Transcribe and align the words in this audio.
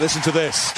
Listen 0.00 0.20
to 0.22 0.32
this. 0.32 0.72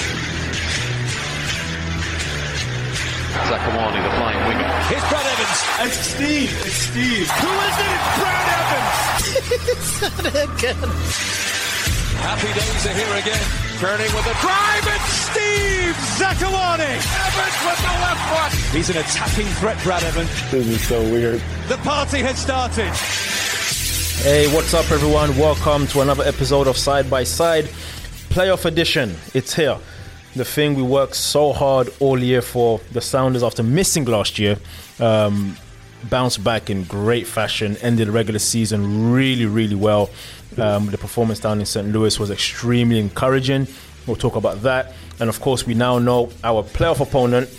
Zakuani, 3.49 4.03
the 4.03 4.11
flying 4.15 4.47
winger. 4.47 4.69
Here's 4.89 5.01
Brad 5.09 5.25
Evans. 5.25 5.59
It's 5.81 5.97
Steve. 6.07 6.53
It's 6.65 6.75
Steve. 6.75 7.29
Who 7.31 7.51
is 7.65 7.77
it? 7.81 7.91
It's 7.97 8.17
Brad 8.21 8.47
Evans. 8.61 8.93
It's 9.47 10.01
again. 10.27 10.89
Happy 12.21 12.53
days 12.53 12.85
are 12.85 12.93
here 12.93 13.15
again. 13.17 13.45
Turning 13.79 14.13
with 14.13 14.25
a 14.27 14.35
drive, 14.41 14.85
it's 14.85 15.13
Steve 15.31 15.95
Zakuani. 16.17 16.85
Evans 16.85 17.57
with 17.65 17.81
the 17.81 17.93
left 18.03 18.21
foot. 18.29 18.75
He's 18.75 18.89
an 18.89 18.97
attacking 18.97 19.47
threat, 19.57 19.81
Brad 19.83 20.03
Evans. 20.03 20.29
This 20.51 20.67
is 20.67 20.87
so 20.87 21.01
weird. 21.01 21.41
The 21.69 21.77
party 21.77 22.19
has 22.19 22.37
started. 22.37 22.91
Hey, 24.23 24.53
what's 24.53 24.73
up, 24.73 24.89
everyone? 24.91 25.37
Welcome 25.37 25.87
to 25.87 26.01
another 26.01 26.23
episode 26.23 26.67
of 26.67 26.77
Side 26.77 27.09
by 27.09 27.23
Side 27.23 27.69
Playoff 28.37 28.65
Edition. 28.65 29.15
It's 29.33 29.55
here. 29.55 29.79
The 30.35 30.45
thing 30.45 30.75
we 30.75 30.83
worked 30.83 31.15
so 31.15 31.53
hard 31.53 31.89
all 31.99 32.19
year 32.19 32.43
for. 32.43 32.79
The 32.91 33.01
Sounders, 33.01 33.41
after 33.41 33.63
missing 33.63 34.05
last 34.05 34.37
year, 34.37 34.59
um, 34.99 35.57
bounced 36.07 36.43
back 36.43 36.69
in 36.69 36.83
great 36.83 37.25
fashion, 37.25 37.77
ended 37.77 38.09
the 38.09 38.11
regular 38.11 38.37
season 38.37 39.11
really, 39.11 39.47
really 39.47 39.73
well. 39.73 40.11
Um, 40.55 40.85
the 40.85 40.99
performance 40.99 41.39
down 41.39 41.59
in 41.59 41.65
St. 41.65 41.87
Louis 41.87 42.19
was 42.19 42.29
extremely 42.29 42.99
encouraging. 42.99 43.65
We'll 44.05 44.17
talk 44.17 44.35
about 44.35 44.61
that. 44.61 44.93
And 45.19 45.29
of 45.29 45.41
course, 45.41 45.65
we 45.65 45.73
now 45.73 45.97
know 45.97 46.29
our 46.43 46.61
playoff 46.61 46.99
opponent, 46.99 47.49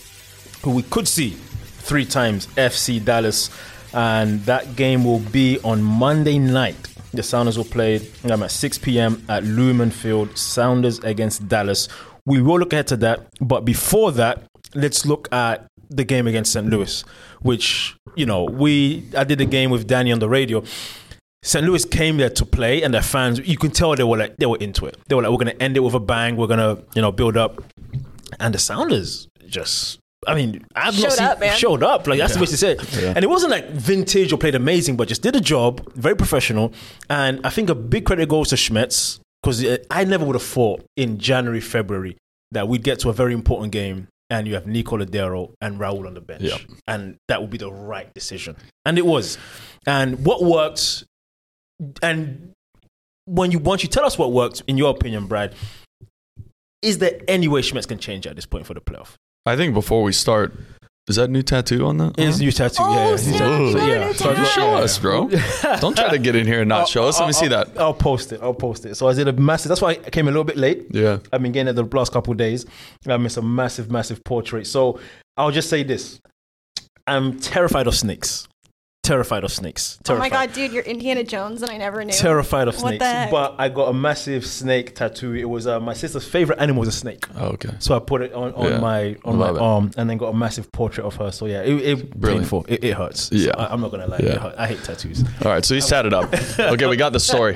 who 0.63 0.71
we 0.71 0.83
could 0.85 1.09
see 1.09 1.31
three 1.31 2.05
times 2.05 2.47
FC 2.55 3.05
Dallas. 3.05 3.51
And 3.93 4.43
that 4.45 4.77
game 4.77 5.03
will 5.03 5.19
be 5.19 5.59
on 5.65 5.83
Monday 5.83 6.39
night. 6.39 6.77
The 7.13 7.23
Sounders 7.23 7.57
will 7.57 7.65
play 7.65 8.07
um, 8.31 8.43
at 8.43 8.51
6 8.51 8.79
p.m. 8.79 9.25
at 9.29 9.45
Lumen 9.45 9.91
Field. 9.91 10.37
Sounders 10.37 10.99
against 11.01 11.49
Dallas. 11.49 11.89
We 12.27 12.43
will 12.43 12.59
look 12.59 12.73
ahead 12.73 12.87
to 12.89 12.97
that. 12.99 13.27
But 13.41 13.65
before 13.65 14.13
that, 14.13 14.43
let's 14.75 15.07
look 15.07 15.33
at 15.33 15.67
the 15.91 16.05
game 16.05 16.27
against 16.27 16.53
St. 16.53 16.69
Louis, 16.69 17.03
which, 17.41 17.97
you 18.15 18.27
know, 18.27 18.45
we 18.45 19.05
I 19.17 19.25
did 19.25 19.41
a 19.41 19.47
game 19.47 19.71
with 19.71 19.87
Danny 19.87 20.13
on 20.13 20.19
the 20.19 20.29
radio. 20.29 20.63
St. 21.43 21.65
Louis 21.65 21.85
came 21.85 22.17
there 22.17 22.31
to 22.31 22.45
play, 22.45 22.83
and 22.83 22.93
their 22.93 23.03
fans, 23.03 23.39
you 23.39 23.57
can 23.57 23.71
tell 23.71 23.95
they 23.95 24.05
were 24.05 24.19
like 24.19 24.37
they 24.37 24.47
were 24.47 24.59
into 24.59 24.87
it. 24.87 24.99
They 25.09 25.15
were 25.15 25.23
like, 25.23 25.31
"We're 25.31 25.45
going 25.45 25.57
to 25.57 25.63
end 25.63 25.77
it 25.77 25.81
with 25.81 25.95
a 25.95 26.01
bang. 26.01 26.37
We're 26.37 26.49
going 26.49 26.59
to, 26.59 26.83
you 26.95 27.03
know, 27.03 27.13
build 27.13 27.37
up." 27.37 27.63
And 28.41 28.53
the 28.53 28.59
Sounders 28.59 29.29
just, 29.47 29.99
I 30.27 30.35
mean, 30.35 30.65
I've 30.75 30.95
not 30.95 31.03
Showed 31.03 31.13
seen 31.13 31.27
up, 31.27 31.41
man. 31.41 31.57
showed 31.57 31.83
up. 31.83 32.07
Like 32.07 32.19
that's 32.19 32.35
the 32.35 32.41
way 32.41 32.47
to 32.47 32.57
say 32.57 32.73
it. 32.73 32.97
And 33.17 33.25
it 33.25 33.29
wasn't 33.29 33.53
like 33.53 33.71
vintage 33.71 34.33
or 34.33 34.37
played 34.37 34.55
amazing, 34.55 34.97
but 34.97 35.09
just 35.09 35.23
did 35.23 35.37
a 35.37 35.41
job, 35.41 35.93
very 35.95 36.17
professional. 36.17 36.73
And 37.09 37.41
I 37.45 37.51
think 37.51 37.71
a 37.71 37.75
big 37.75 38.05
credit 38.05 38.29
goes 38.29 38.49
to 38.49 38.57
Schmetz 38.57 39.21
because 39.43 39.65
uh, 39.65 39.79
I 39.91 40.05
never 40.05 40.25
would 40.25 40.35
have 40.35 40.43
thought 40.43 40.85
in 40.97 41.19
January, 41.19 41.61
February 41.61 42.17
that 42.51 42.67
we'd 42.67 42.83
get 42.83 42.99
to 43.01 43.11
a 43.11 43.13
very 43.13 43.33
important 43.33 43.73
game. 43.73 44.09
And 44.31 44.47
you 44.47 44.55
have 44.55 44.67
Nico 44.67 44.99
Lodeiro 44.99 45.55
and 45.63 45.79
Raul 45.81 46.07
on 46.07 46.13
the 46.13 46.21
bench. 46.21 46.43
Yep. 46.43 46.61
And 46.87 47.17
that 47.29 47.41
would 47.41 47.49
be 47.49 47.57
the 47.57 47.73
right 47.73 48.13
decision. 48.13 48.57
And 48.85 48.99
it 48.99 49.07
was. 49.07 49.39
And 49.87 50.27
what 50.27 50.43
worked 50.43 51.05
and 52.03 52.53
when 53.25 53.51
you 53.51 53.59
once 53.59 53.83
you 53.83 53.89
tell 53.89 54.05
us 54.05 54.19
what 54.19 54.33
worked, 54.33 54.63
in 54.67 54.77
your 54.77 54.91
opinion, 54.91 55.27
Brad, 55.27 55.55
is 56.83 56.99
there 56.99 57.21
any 57.29 57.49
way 57.49 57.63
Schmetz 57.63 57.87
can 57.87 57.99
change 57.99 58.27
at 58.27 58.37
this 58.37 58.47
point 58.47 58.67
for 58.67 58.75
the 58.75 58.81
playoff? 58.81 59.15
I 59.49 59.57
think 59.57 59.75
before 59.75 60.03
we 60.03 60.13
start, 60.13 60.53
is 61.09 61.17
that 61.17 61.31
new 61.31 61.43
tattoo 61.43 61.87
on 61.87 61.97
that? 61.99 62.19
It 62.19 62.29
is 62.29 62.39
new 62.41 62.53
tattoo. 62.53 62.83
Oh, 62.83 62.95
yeah, 62.95 63.11
yeah. 63.11 63.17
snap. 63.17 63.39
So, 63.39 63.71
Show 63.79 63.87
yeah. 63.87 64.09
it 64.11 64.17
So 64.17 64.31
I 64.31 64.35
just- 64.35 64.53
Show 64.55 64.75
us, 64.75 64.99
bro. 64.99 65.29
Don't 65.81 65.97
try 65.97 66.11
to 66.11 66.19
get 66.19 66.37
in 66.37 66.47
here 66.47 66.61
and 66.61 66.69
not 66.69 66.87
show 66.89 67.05
us. 67.09 67.19
Let 67.19 67.27
me 67.27 67.33
see 67.33 67.49
that. 67.49 67.69
I'll, 67.77 67.87
I'll 67.87 67.95
post 67.95 68.33
it. 68.33 68.41
I'll 68.43 68.53
post 68.55 68.85
it. 68.85 68.95
So 68.97 69.09
I 69.09 69.15
did 69.15 69.27
a 69.27 69.33
massive. 69.33 69.71
That's 69.71 69.81
why 69.81 69.91
I 69.91 70.11
came 70.11 70.29
a 70.29 70.31
little 70.31 70.45
bit 70.45 70.57
late. 70.59 70.87
Yeah. 70.91 71.19
I've 71.33 71.41
been 71.43 71.53
getting 71.53 71.69
it 71.69 71.73
the 71.75 71.85
last 71.97 72.13
couple 72.13 72.33
of 72.33 72.37
days. 72.37 72.67
I 73.09 73.17
missed 73.17 73.39
a 73.39 73.43
massive, 73.43 73.91
massive 73.91 74.23
portrait. 74.25 74.67
So 74.67 75.01
I'll 75.39 75.51
just 75.51 75.71
say 75.71 75.83
this: 75.83 76.21
I'm 77.07 77.41
terrified 77.41 77.87
of 77.87 77.95
snakes. 77.95 78.47
Terrified 79.09 79.43
of 79.43 79.51
snakes. 79.51 79.99
Terrified. 80.05 80.27
Oh 80.33 80.37
my 80.37 80.47
god, 80.47 80.53
dude, 80.55 80.71
you're 80.71 80.83
Indiana 80.85 81.25
Jones, 81.25 81.63
and 81.63 81.71
I 81.71 81.79
never 81.79 82.05
knew. 82.05 82.13
Terrified 82.13 82.69
of 82.69 82.75
What 82.75 82.89
snakes. 82.91 82.99
the 83.03 83.07
heck? 83.11 83.31
But 83.31 83.55
I 83.59 83.71
got 83.71 83.89
a 83.89 83.95
massive 83.95 84.45
snake 84.45 84.95
tattoo. 84.95 85.33
It 85.35 85.45
was 85.49 85.67
uh, 85.67 85.81
my 85.81 85.95
sister's 85.95 86.27
favorite 86.29 86.59
animal 86.61 86.81
was 86.81 86.91
a 86.91 86.93
snake. 86.93 87.25
Oh, 87.37 87.47
okay. 87.55 87.71
So 87.79 87.97
I 87.97 88.01
put 88.01 88.21
it 88.21 88.35
on, 88.35 88.53
on 88.53 88.71
Yeah. 88.71 88.79
my 88.81 89.17
on 89.25 89.39
Love 89.39 89.55
my 89.55 89.61
it. 89.61 89.63
arm, 89.65 89.91
and 89.97 90.11
then 90.11 90.19
got 90.19 90.29
a 90.29 90.37
massive 90.37 90.71
portrait 90.73 91.07
of 91.07 91.17
her. 91.17 91.31
So 91.33 91.47
yeah, 91.47 91.63
it, 91.63 91.75
it 91.81 92.11
Brilliant. 92.21 92.43
painful. 92.45 92.67
It, 92.69 92.85
it 92.85 92.93
hurts. 92.95 93.23
So 93.31 93.35
Yeah. 93.37 93.53
I, 93.57 93.73
am 93.73 93.81
not 93.81 93.93
gonna 93.93 94.07
lie. 94.09 94.19
Yeah. 94.23 94.33
It 94.33 94.39
hurt. 94.43 94.55
I 94.59 94.67
hate 94.67 94.83
tattoos. 94.85 95.25
All 95.43 95.51
right. 95.53 95.65
So 95.65 95.75
he's 95.75 95.87
tatted 95.87 96.13
up. 96.13 96.29
Okay, 96.59 96.87
we 96.87 96.97
got 96.97 97.13
the 97.15 97.21
story. 97.21 97.55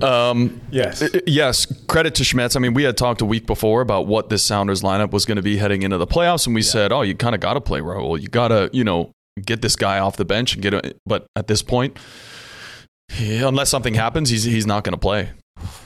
Um, 0.00 0.60
Yes. 0.70 1.02
I- 1.02 1.06
I- 1.06 1.20
yes, 1.26 1.66
credit 1.88 2.14
to 2.16 2.22
Schmetz. 2.22 2.56
I 2.56 2.60
mean, 2.60 2.74
we 2.74 2.84
had 2.84 2.96
talked 2.96 3.20
a 3.20 3.24
week 3.26 3.46
before 3.46 3.80
about 3.80 4.06
what 4.06 4.28
this 4.28 4.42
Sounders 4.42 4.82
lineup 4.82 5.10
was 5.10 5.24
going 5.24 5.36
to 5.36 5.42
be 5.42 5.56
heading 5.56 5.82
into 5.82 5.98
the 5.98 6.06
playoffs, 6.06 6.46
and 6.46 6.54
we 6.54 6.62
said, 6.62 6.92
"Oh, 6.92 7.02
you 7.02 7.14
kind 7.14 7.34
of 7.34 7.40
got 7.40 7.54
to 7.54 7.60
play 7.60 7.80
Raul. 7.80 8.20
You 8.20 8.28
got 8.28 8.48
to, 8.48 8.70
you 8.72 8.84
know, 8.84 9.12
get 9.44 9.62
this 9.62 9.76
guy 9.76 9.98
off 9.98 10.16
the 10.16 10.24
bench 10.24 10.54
and 10.54 10.62
get 10.62 10.74
him." 10.74 10.80
But 11.06 11.26
at 11.36 11.46
this 11.46 11.62
point, 11.62 11.96
unless 13.18 13.70
something 13.70 13.94
happens, 13.94 14.30
he's 14.30 14.44
he's 14.44 14.66
not 14.66 14.84
going 14.84 14.94
to 14.94 14.98
play. 15.00 15.30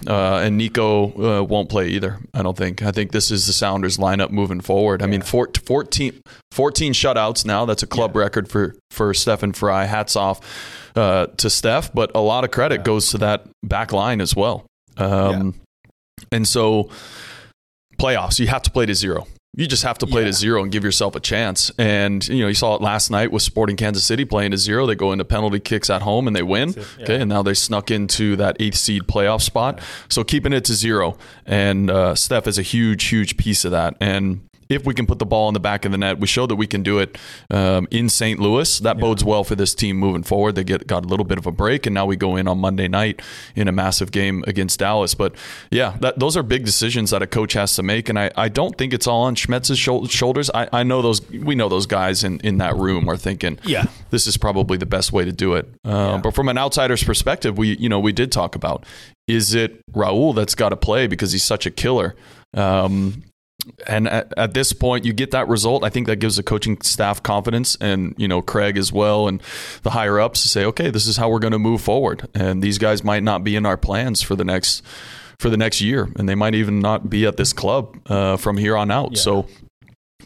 Uh, 0.07 0.37
and 0.39 0.57
Nico 0.57 1.41
uh, 1.41 1.43
won't 1.43 1.69
play 1.69 1.89
either. 1.89 2.19
I 2.33 2.43
don't 2.43 2.57
think. 2.57 2.83
I 2.83 2.93
think 2.93 3.13
this 3.13 3.31
is 3.31 3.47
the 3.47 3.53
Sounders 3.53 3.99
lineup 3.99 4.31
moving 4.31 4.61
forward. 4.63 5.03
I 5.03 5.07
mean, 5.07 5.21
four, 5.21 5.51
14, 5.67 6.19
14 6.53 6.93
shutouts 6.95 7.45
now. 7.45 7.67
That's 7.67 7.83
a 7.83 7.87
club 7.87 8.17
record 8.17 8.49
for 8.49 8.75
for 8.91 9.13
Stefan 9.13 9.53
Frei. 9.53 9.87
Hats 9.87 10.17
off 10.17 10.41
uh, 10.97 11.27
to 11.27 11.51
Steph, 11.51 11.93
but 11.93 12.11
a 12.15 12.21
lot 12.21 12.45
of 12.45 12.51
credit 12.53 12.85
goes 12.85 13.11
to 13.11 13.19
that 13.19 13.47
back 13.63 13.93
line 13.93 14.21
as 14.23 14.35
well. 14.35 14.65
Um, 14.97 15.55
And 16.33 16.49
so, 16.49 16.89
playoffs, 17.99 18.39
you 18.39 18.47
have 18.47 18.63
to 18.63 18.71
play 18.71 18.87
to 18.87 18.95
zero. 18.95 19.27
You 19.59 19.67
just 19.67 19.83
have 19.85 19.97
to 19.99 20.07
play 20.07 20.21
Yeah. 20.23 20.27
to 20.29 20.33
zero 20.35 20.63
and 20.63 20.71
give 20.71 20.85
yourself 20.85 21.17
a 21.17 21.21
chance. 21.21 21.71
And 21.79 22.27
you 22.29 22.43
know, 22.43 22.49
you 22.49 22.55
saw 22.55 22.75
it 22.75 22.83
last 22.83 23.11
night 23.11 23.33
with 23.33 23.43
Sporting 23.43 23.77
Kansas 23.77 24.05
City 24.05 24.25
playing 24.27 24.51
to 24.51 24.59
zero. 24.59 24.87
They 24.87 24.95
go 24.95 25.13
into 25.13 25.25
penalty 25.25 25.61
kicks 25.61 25.89
at 25.89 26.03
home 26.03 26.27
and 26.27 26.37
they 26.37 26.43
win. 26.43 26.75
Yeah. 26.77 27.03
Okay, 27.05 27.21
and 27.21 27.29
now 27.31 27.43
they 27.43 27.55
snuck 27.55 27.91
into 27.91 28.37
that 28.37 28.57
eighth 28.61 28.77
seed 28.77 29.05
playoff 29.05 29.41
spot. 29.41 29.81
So 30.11 30.23
keeping 30.25 30.53
it 30.53 30.65
to 30.67 30.75
zero, 30.75 31.17
and 31.47 31.91
uh, 31.91 32.15
Steph 32.15 32.47
is 32.47 32.59
a 32.59 32.63
huge, 32.63 33.05
huge 33.05 33.37
piece 33.39 33.65
of 33.65 33.71
that. 33.71 33.97
And 33.99 34.43
if 34.69 34.85
we 34.85 34.95
can 34.95 35.07
put 35.07 35.19
the 35.19 35.27
ball 35.27 35.49
in 35.49 35.55
the 35.55 35.61
back 35.61 35.85
of 35.85 35.93
the 35.93 35.99
net, 35.99 36.19
we 36.19 36.27
showed 36.27 36.51
that 36.51 36.57
we 36.57 36.67
can 36.67 36.83
do 36.83 36.99
it 36.99 37.19
um, 37.51 37.87
in 37.91 38.09
St. 38.09 38.39
Louis. 38.41 38.79
That 38.81 38.99
bodes 38.99 39.23
well 39.25 39.45
for 39.45 39.55
this 39.55 39.75
team 39.75 39.97
moving 39.97 40.23
forward. 40.23 40.55
They 40.55 40.65
get 40.65 40.87
got 40.87 41.05
a 41.05 41.09
little 41.09 41.25
bit 41.25 41.39
of 41.39 41.47
a 41.47 41.53
break, 41.53 41.87
and 41.87 41.95
now 41.95 42.07
we 42.07 42.17
go 42.17 42.37
in 42.37 42.49
on 42.49 42.59
Monday 42.59 42.89
night 42.89 43.23
in 43.55 43.69
a 43.69 43.73
massive 43.73 44.11
game 44.13 44.45
against 44.47 44.79
Dallas. 44.81 45.15
But 45.15 45.35
yeah, 45.71 45.97
that, 46.01 46.19
those 46.19 46.37
are 46.37 46.43
big 46.43 46.65
decisions 46.65 47.11
that 47.11 47.23
a 47.23 47.27
coach 47.27 47.53
has 47.55 47.77
to 47.77 47.83
make, 47.83 48.09
and 48.09 48.19
I, 48.19 48.31
I 48.37 48.49
don't 48.49 48.77
think 48.77 48.93
it's 48.93 49.07
all 49.07 49.23
on 49.23 49.35
Schmetz's 49.35 49.79
shoulders. 49.79 50.51
I, 50.55 50.69
I 50.73 50.83
know 50.83 51.03
those 51.03 51.29
we 51.31 51.55
know 51.55 51.69
those 51.69 51.87
guys 51.87 52.25
in, 52.25 52.41
in 52.41 52.59
that 52.59 52.77
room 52.77 53.09
are 53.09 53.17
thinking, 53.17 53.59
Yeah. 53.65 53.87
this 54.11 54.27
is 54.27 54.37
probably 54.37 54.77
the 54.79 54.87
best 54.87 55.13
way 55.13 55.25
to 55.25 55.33
do 55.33 55.55
it. 55.55 55.69
Um, 55.85 56.23
But 56.23 56.35
from 56.35 56.49
an 56.49 56.59
outsider's 56.59 57.05
perspective, 57.05 57.57
we 57.59 57.77
you 57.77 57.89
know 57.89 58.01
we 58.01 58.13
did 58.13 58.33
talk 58.33 58.55
about 58.55 58.85
is 59.29 59.55
it 59.55 59.81
Raul 59.93 60.35
that's 60.35 60.55
got 60.55 60.69
to 60.69 60.77
play 60.77 61.07
because 61.09 61.33
he's 61.33 61.43
such 61.45 61.67
a 61.67 61.71
killer. 61.71 62.15
Um, 62.55 63.23
and 63.87 64.09
at, 64.09 64.33
at 64.37 64.55
this 64.55 64.73
point, 64.73 65.05
you 65.05 65.13
get 65.13 65.31
that 65.33 65.49
result. 65.49 65.85
I 65.85 65.91
think 65.91 66.07
that 66.07 66.17
gives 66.17 66.37
the 66.37 66.43
coaching 66.43 66.81
staff 66.83 67.23
confidence, 67.23 67.77
and 67.81 68.15
you 68.17 68.29
know 68.29 68.43
Craig 68.43 68.77
as 68.77 68.93
well, 68.93 69.29
and 69.29 69.43
the 69.83 69.91
higher 69.91 70.21
ups 70.21 70.43
to 70.43 70.49
say, 70.49 70.65
okay, 70.67 70.91
this 70.91 71.07
is 71.07 71.17
how 71.17 71.29
we're 71.29 71.39
going 71.39 71.53
to 71.53 71.59
move 71.59 71.81
forward. 71.81 72.29
And 72.35 72.63
these 72.63 72.79
guys 72.79 73.05
might 73.05 73.23
not 73.23 73.45
be 73.45 73.57
in 73.57 73.67
our 73.67 73.77
plans 73.77 74.23
for 74.23 74.37
the 74.37 74.45
next 74.45 74.83
for 75.39 75.51
the 75.51 75.57
next 75.57 75.81
year, 75.81 76.09
and 76.17 76.29
they 76.29 76.35
might 76.35 76.55
even 76.55 76.81
not 76.81 77.11
be 77.11 77.27
at 77.27 77.37
this 77.37 77.53
club 77.53 77.97
uh, 78.07 78.37
from 78.37 78.57
here 78.57 78.77
on 78.77 78.91
out. 78.91 79.17
So 79.19 79.47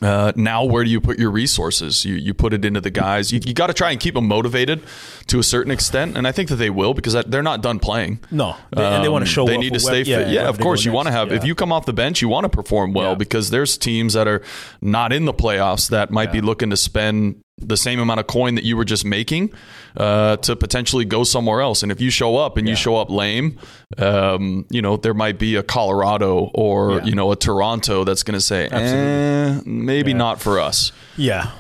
uh, 0.03 0.33
now, 0.37 0.65
where 0.65 0.83
do 0.85 0.91
you 0.91 1.01
put 1.01 1.19
your 1.19 1.31
resources? 1.31 2.05
You 2.05 2.15
you 2.15 2.33
put 2.35 2.53
it 2.53 2.65
into 2.65 2.81
the 2.81 2.91
guys. 2.91 3.33
You, 3.33 3.41
you 3.45 3.53
got 3.55 3.67
to 3.67 3.75
try 3.75 3.91
and 3.91 4.01
keep 4.01 4.15
them 4.15 4.27
motivated 4.27 4.83
to 5.27 5.39
a 5.39 5.43
certain 5.43 5.71
extent, 5.71 6.17
and 6.17 6.27
I 6.27 6.33
think 6.33 6.49
that 6.49 6.57
they 6.57 6.71
will 6.71 6.95
because 6.95 7.13
that, 7.13 7.31
they're 7.31 7.43
not 7.43 7.63
done 7.63 7.79
playing. 7.79 8.21
No, 8.31 8.57
they, 8.75 8.83
and 8.85 9.05
they 9.05 9.09
want 9.09 9.23
Um, 9.23 9.27
to 9.27 9.33
show. 9.33 9.47
They 9.47 9.59
need 9.59 9.75
to 9.75 9.81
stay 9.81 10.05
fit. 10.05 10.29
Yeah, 10.29 10.43
wherever 10.43 10.49
of 10.49 10.59
course. 10.61 10.85
You 10.85 10.93
want 10.93 11.07
to 11.09 11.13
have. 11.13 11.31
If 11.33 11.45
you 11.45 11.55
come 11.55 11.73
off 11.73 11.87
the 11.87 11.93
bench, 11.93 12.23
you 12.23 12.29
want 12.29 12.45
to 12.45 12.49
perform 12.49 12.93
well 12.93 13.11
Yeah. 13.11 13.15
because 13.17 13.51
there's 13.51 13.77
teams 13.77 14.15
that 14.15 14.27
are 14.27 14.43
not 14.81 15.13
in 15.13 15.25
the 15.27 15.35
playoffs 15.35 15.91
that 15.91 16.11
might 16.11 16.33
be 16.33 16.41
looking 16.41 16.71
to 16.71 16.77
spend 16.77 17.41
the 17.61 17.77
same 17.77 18.01
amount 18.01 18.21
of 18.21 18.27
coin 18.27 18.55
that 18.57 18.65
you 18.65 18.77
were 18.77 18.85
just 18.85 19.05
making 19.05 19.53
uh, 19.97 20.37
to 20.39 20.57
potentially 20.57 21.05
go 21.05 21.25
somewhere 21.25 21.61
else. 21.61 21.83
And 21.83 21.93
if 21.93 22.01
you 22.01 22.11
show 22.11 22.37
up 22.37 22.57
and 22.57 22.69
you 22.69 22.75
show 22.77 22.97
up 22.97 23.11
lame, 23.11 23.59
um, 23.99 24.65
you 24.71 24.81
know 24.83 24.97
there 24.97 25.15
might 25.15 25.39
be 25.39 25.57
a 25.57 25.63
Colorado 25.63 26.51
or 26.55 26.93
Yeah. 26.99 27.05
you 27.05 27.15
know 27.15 27.33
a 27.33 27.37
Toronto 27.37 28.05
that's 28.05 28.23
going 28.23 28.39
to 28.39 28.41
say, 28.41 28.67
eh, 28.69 29.61
maybe 29.65 30.11
Yeah. 30.13 30.17
not 30.17 30.41
for 30.41 30.59
us. 30.61 30.93
Yeah, 31.17 31.51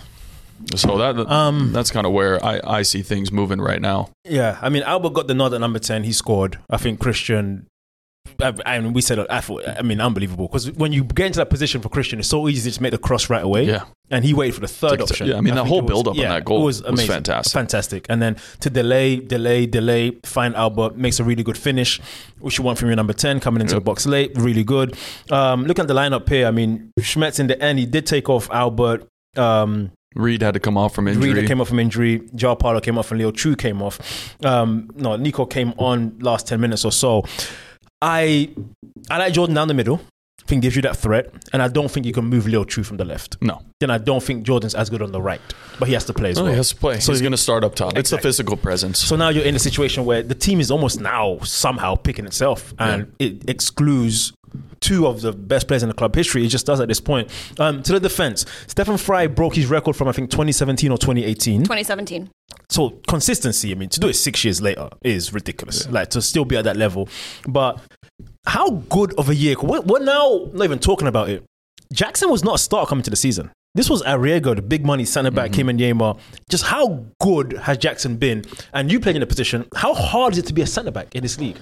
So 0.74 0.98
that 0.98 1.16
Um, 1.30 1.72
that's 1.72 1.90
kind 1.90 2.06
of 2.06 2.12
where 2.12 2.42
I, 2.44 2.60
I 2.64 2.82
see 2.82 3.02
things 3.02 3.32
moving 3.32 3.60
right 3.60 3.80
now. 3.80 4.10
yeah. 4.28 4.58
I 4.60 4.68
mean, 4.68 4.82
Albert 4.82 5.14
got 5.14 5.26
the 5.26 5.34
nod 5.34 5.54
at 5.54 5.60
number 5.60 5.78
ten. 5.78 6.04
He 6.04 6.12
scored. 6.12 6.58
I 6.68 6.76
think 6.76 6.98
Christian 7.00 7.66
I, 8.42 8.54
I 8.66 8.80
mean, 8.80 8.92
we 8.92 9.00
said 9.00 9.18
I 9.28 9.40
thought 9.40 9.62
I 9.66 9.82
mean 9.82 10.00
unbelievable 10.00 10.48
because 10.48 10.70
when 10.72 10.92
you 10.92 11.04
get 11.04 11.26
into 11.26 11.38
that 11.38 11.50
position 11.50 11.80
for 11.80 11.88
Christian, 11.88 12.18
it's 12.18 12.28
so 12.28 12.48
easy 12.48 12.62
to 12.62 12.68
just 12.68 12.80
make 12.80 12.92
the 12.92 12.98
cross 12.98 13.30
right 13.30 13.42
away. 13.42 13.64
Yeah. 13.64 13.84
and 14.10 14.24
he 14.24 14.34
waited 14.34 14.54
for 14.54 14.60
the 14.60 14.68
third 14.68 15.00
option. 15.00 15.28
yeah, 15.28 15.36
I 15.36 15.40
mean, 15.40 15.54
that 15.54 15.62
think 15.62 15.68
whole 15.68 15.82
build-up 15.82 16.16
on 16.16 16.22
that 16.22 16.44
goal 16.44 16.62
it 16.62 16.64
was, 16.64 16.82
was 16.82 16.88
amazing. 16.88 17.08
fantastic. 17.08 17.52
fantastic. 17.52 18.06
And 18.08 18.20
then 18.20 18.36
to 18.60 18.70
delay, 18.70 19.16
delay, 19.16 19.66
delay, 19.66 20.18
find 20.24 20.54
Albert 20.56 20.96
makes 20.96 21.20
a 21.20 21.24
really 21.24 21.42
good 21.42 21.58
finish, 21.58 22.00
which 22.40 22.58
you 22.58 22.64
want 22.64 22.78
from 22.78 22.88
your 22.88 22.96
number 22.96 23.12
ten 23.12 23.40
coming 23.40 23.60
into 23.60 23.74
the 23.74 23.80
box 23.80 24.06
late, 24.06 24.32
really 24.36 24.64
good. 24.64 24.96
Um, 25.30 25.64
looking 25.64 25.82
at 25.82 25.88
the 25.88 25.94
lineup 25.94 26.28
here, 26.28 26.46
I 26.46 26.50
mean, 26.50 26.92
Schmetz 27.00 27.38
in 27.38 27.46
the 27.46 27.60
end 27.62 27.78
he 27.78 27.86
did 27.86 28.06
take 28.06 28.28
off 28.28 28.50
Albert. 28.50 29.08
Um, 29.36 29.92
Reed 30.16 30.42
had 30.42 30.54
to 30.54 30.60
come 30.60 30.76
off 30.76 30.92
from 30.92 31.06
injury. 31.06 31.32
Reader 31.32 31.46
came 31.46 31.60
off 31.60 31.68
from 31.68 31.78
injury. 31.78 32.18
João 32.34 32.58
Paulo 32.58 32.80
came 32.80 32.98
off, 32.98 33.12
and 33.12 33.20
Leo 33.20 33.30
Chu 33.30 33.54
came 33.54 33.80
off. 33.80 34.34
Um, 34.44 34.90
no, 34.96 35.14
Nico 35.14 35.46
came 35.46 35.72
on 35.78 36.18
last 36.18 36.48
ten 36.48 36.60
minutes 36.60 36.84
or 36.84 36.90
so. 36.90 37.22
I 38.02 38.50
I 39.10 39.18
like 39.18 39.32
Jordan 39.32 39.54
down 39.54 39.68
the 39.68 39.74
middle. 39.74 40.00
I 40.42 40.46
think 40.50 40.62
gives 40.62 40.74
you 40.74 40.82
that 40.82 40.96
threat, 40.96 41.32
and 41.52 41.62
I 41.62 41.68
don't 41.68 41.88
think 41.90 42.06
you 42.06 42.12
can 42.12 42.24
move 42.24 42.46
Leo 42.48 42.64
Chu 42.64 42.82
from 42.82 42.96
the 42.96 43.04
left. 43.04 43.36
no. 43.40 43.62
Then 43.78 43.90
I 43.90 43.96
don't 43.98 44.22
think 44.22 44.42
Jordan's 44.44 44.74
as 44.74 44.90
good 44.90 45.00
on 45.00 45.10
the 45.12 45.22
right, 45.22 45.40
but 45.78 45.86
he 45.88 45.94
has 45.94 46.04
to 46.06 46.12
play 46.12 46.30
as 46.30 46.38
Oh, 46.38 46.42
well. 46.42 46.50
he 46.52 46.56
has 46.56 46.68
to 46.70 46.76
play. 46.76 46.98
So 47.00 47.12
He's 47.12 47.22
going 47.22 47.30
to 47.32 47.38
start 47.38 47.62
up 47.64 47.74
top. 47.74 47.96
It's 47.96 48.10
the 48.10 48.16
Exactly. 48.16 48.28
physical 48.28 48.56
presence. 48.58 48.98
So 48.98 49.16
now 49.16 49.28
you're 49.30 49.44
in 49.44 49.54
a 49.54 49.58
situation 49.60 50.04
where 50.04 50.22
the 50.22 50.34
team 50.34 50.60
is 50.60 50.70
almost 50.70 51.00
now 51.00 51.38
somehow 51.44 51.94
picking 51.94 52.26
itself, 52.26 52.74
and 52.78 53.12
it 53.18 53.48
excludes 53.48 54.32
two 54.80 55.06
of 55.06 55.20
the 55.20 55.32
best 55.32 55.68
players 55.68 55.82
in 55.82 55.88
the 55.88 55.94
club 55.94 56.14
history. 56.14 56.44
It 56.44 56.48
just 56.48 56.66
does 56.66 56.80
at 56.80 56.88
this 56.88 57.00
point. 57.00 57.30
Um, 57.58 57.82
to 57.84 57.92
the 57.92 58.00
defense, 58.00 58.44
Stefan 58.66 58.96
Frei 58.98 59.28
broke 59.28 59.54
his 59.54 59.66
record 59.66 59.94
from 59.94 60.08
I 60.08 60.12
think 60.12 60.30
2017 60.30 60.90
or 60.90 60.98
2018. 60.98 61.60
2017. 61.62 62.28
So 62.70 62.90
consistency, 63.08 63.72
I 63.72 63.74
mean, 63.74 63.88
to 63.90 64.00
do 64.00 64.08
it 64.08 64.14
six 64.14 64.44
years 64.44 64.62
later 64.62 64.88
is 65.02 65.32
ridiculous. 65.34 65.88
Like 65.88 66.10
to 66.10 66.22
still 66.22 66.44
be 66.44 66.56
at 66.56 66.64
that 66.64 66.76
level. 66.76 67.08
But 67.46 67.80
how 68.46 68.70
good 68.88 69.12
of 69.18 69.28
a 69.28 69.34
year? 69.34 69.56
We're, 69.60 69.80
we're 69.80 69.98
now 70.04 70.48
not 70.52 70.64
even 70.64 70.78
talking 70.78 71.08
about 71.08 71.28
it. 71.28 71.44
Jackson 71.92 72.30
was 72.30 72.44
not 72.44 72.54
a 72.54 72.58
star 72.58 72.86
coming 72.86 73.02
to 73.02 73.10
the 73.10 73.16
season. 73.16 73.50
This 73.74 73.88
was 73.90 74.02
Arriego, 74.02 74.54
the 74.56 74.62
big 74.62 74.84
money 74.84 75.04
centre 75.04 75.30
back, 75.30 75.52
came 75.52 75.68
in 75.68 75.76
Yeimar. 75.78 76.18
Just 76.48 76.64
how 76.64 77.04
good 77.20 77.52
has 77.54 77.78
Jackson 77.78 78.16
been? 78.16 78.44
And 78.72 78.90
you 78.90 78.98
played 78.98 79.14
in 79.16 79.22
a 79.22 79.26
position. 79.26 79.66
How 79.76 79.94
hard 79.94 80.32
is 80.32 80.38
it 80.38 80.46
to 80.46 80.52
be 80.52 80.62
a 80.62 80.66
centre 80.66 80.90
back 80.90 81.14
in 81.14 81.22
this 81.22 81.38
league? 81.38 81.56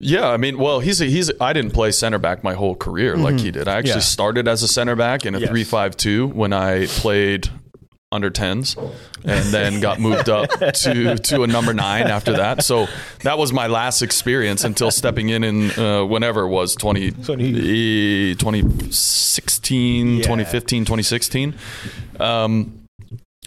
Yeah, 0.00 0.28
I 0.28 0.36
mean, 0.38 0.58
well, 0.58 0.80
he's 0.80 1.00
a, 1.00 1.04
he's. 1.04 1.28
A, 1.30 1.40
I 1.40 1.52
didn't 1.52 1.70
play 1.72 1.92
center 1.92 2.18
back 2.18 2.42
my 2.42 2.54
whole 2.54 2.74
career 2.74 3.16
like 3.16 3.38
he 3.38 3.52
did. 3.52 3.68
I 3.68 3.76
actually 3.78 3.90
Mm-hmm. 3.90 3.98
Yeah. 3.98 4.02
started 4.02 4.48
as 4.48 4.64
a 4.64 4.68
center 4.68 4.96
back 4.96 5.24
in 5.24 5.36
a 5.36 5.38
Yes. 5.38 5.48
three 5.50 5.62
five 5.62 5.96
two 5.96 6.26
when 6.28 6.52
I 6.52 6.86
played 6.86 7.48
under 8.12 8.30
tens, 8.30 8.76
and 9.24 9.44
then 9.52 9.80
got 9.80 9.98
moved 10.00 10.28
up 10.28 10.50
to 10.74 11.16
to 11.16 11.42
a 11.42 11.46
number 11.46 11.72
nine 11.74 12.06
after 12.08 12.32
that. 12.36 12.62
So 12.64 12.86
that 13.22 13.38
was 13.38 13.52
my 13.52 13.66
last 13.66 14.02
experience 14.02 14.62
until 14.64 14.90
stepping 14.90 15.30
in 15.30 15.42
in 15.44 15.70
uh, 15.72 16.04
whenever 16.04 16.42
it 16.42 16.48
was 16.48 16.76
20, 16.76 17.10
20. 17.12 18.34
2016, 18.34 20.16
Yeah. 20.16 20.22
2015, 20.22 20.84
2016. 20.84 21.54
Um, 22.20 22.78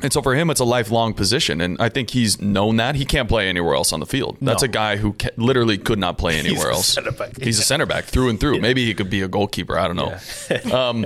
and 0.04 0.12
so 0.12 0.22
for 0.22 0.36
him, 0.36 0.50
it's 0.50 0.60
a 0.60 0.66
lifelong 0.66 1.14
position, 1.14 1.62
and 1.62 1.78
I 1.80 1.88
think 1.90 2.10
he's 2.10 2.42
known 2.42 2.76
that 2.78 2.96
he 2.96 3.06
can't 3.06 3.30
play 3.30 3.48
anywhere 3.48 3.76
else 3.76 3.94
on 3.94 4.02
the 4.02 4.06
field. 4.06 4.38
That's 4.42 4.62
No. 4.62 4.66
a 4.66 4.70
guy 4.70 4.98
who 4.98 5.14
ca- 5.14 5.30
literally 5.38 5.78
could 5.78 6.00
not 6.00 6.18
play 6.18 6.38
anywhere 6.40 6.70
a 6.70 6.74
else. 6.76 6.88
center 6.88 7.12
back. 7.12 7.42
He's 7.42 7.60
a 7.60 7.64
center 7.64 7.86
back 7.86 8.04
through 8.04 8.30
and 8.30 8.40
through. 8.40 8.60
Maybe 8.60 8.86
he 8.86 8.94
could 8.94 9.10
be 9.10 9.22
a 9.22 9.28
goalkeeper. 9.30 9.80
I 9.80 9.88
don't 9.88 9.96
know. 9.96 10.74
um, 10.78 11.06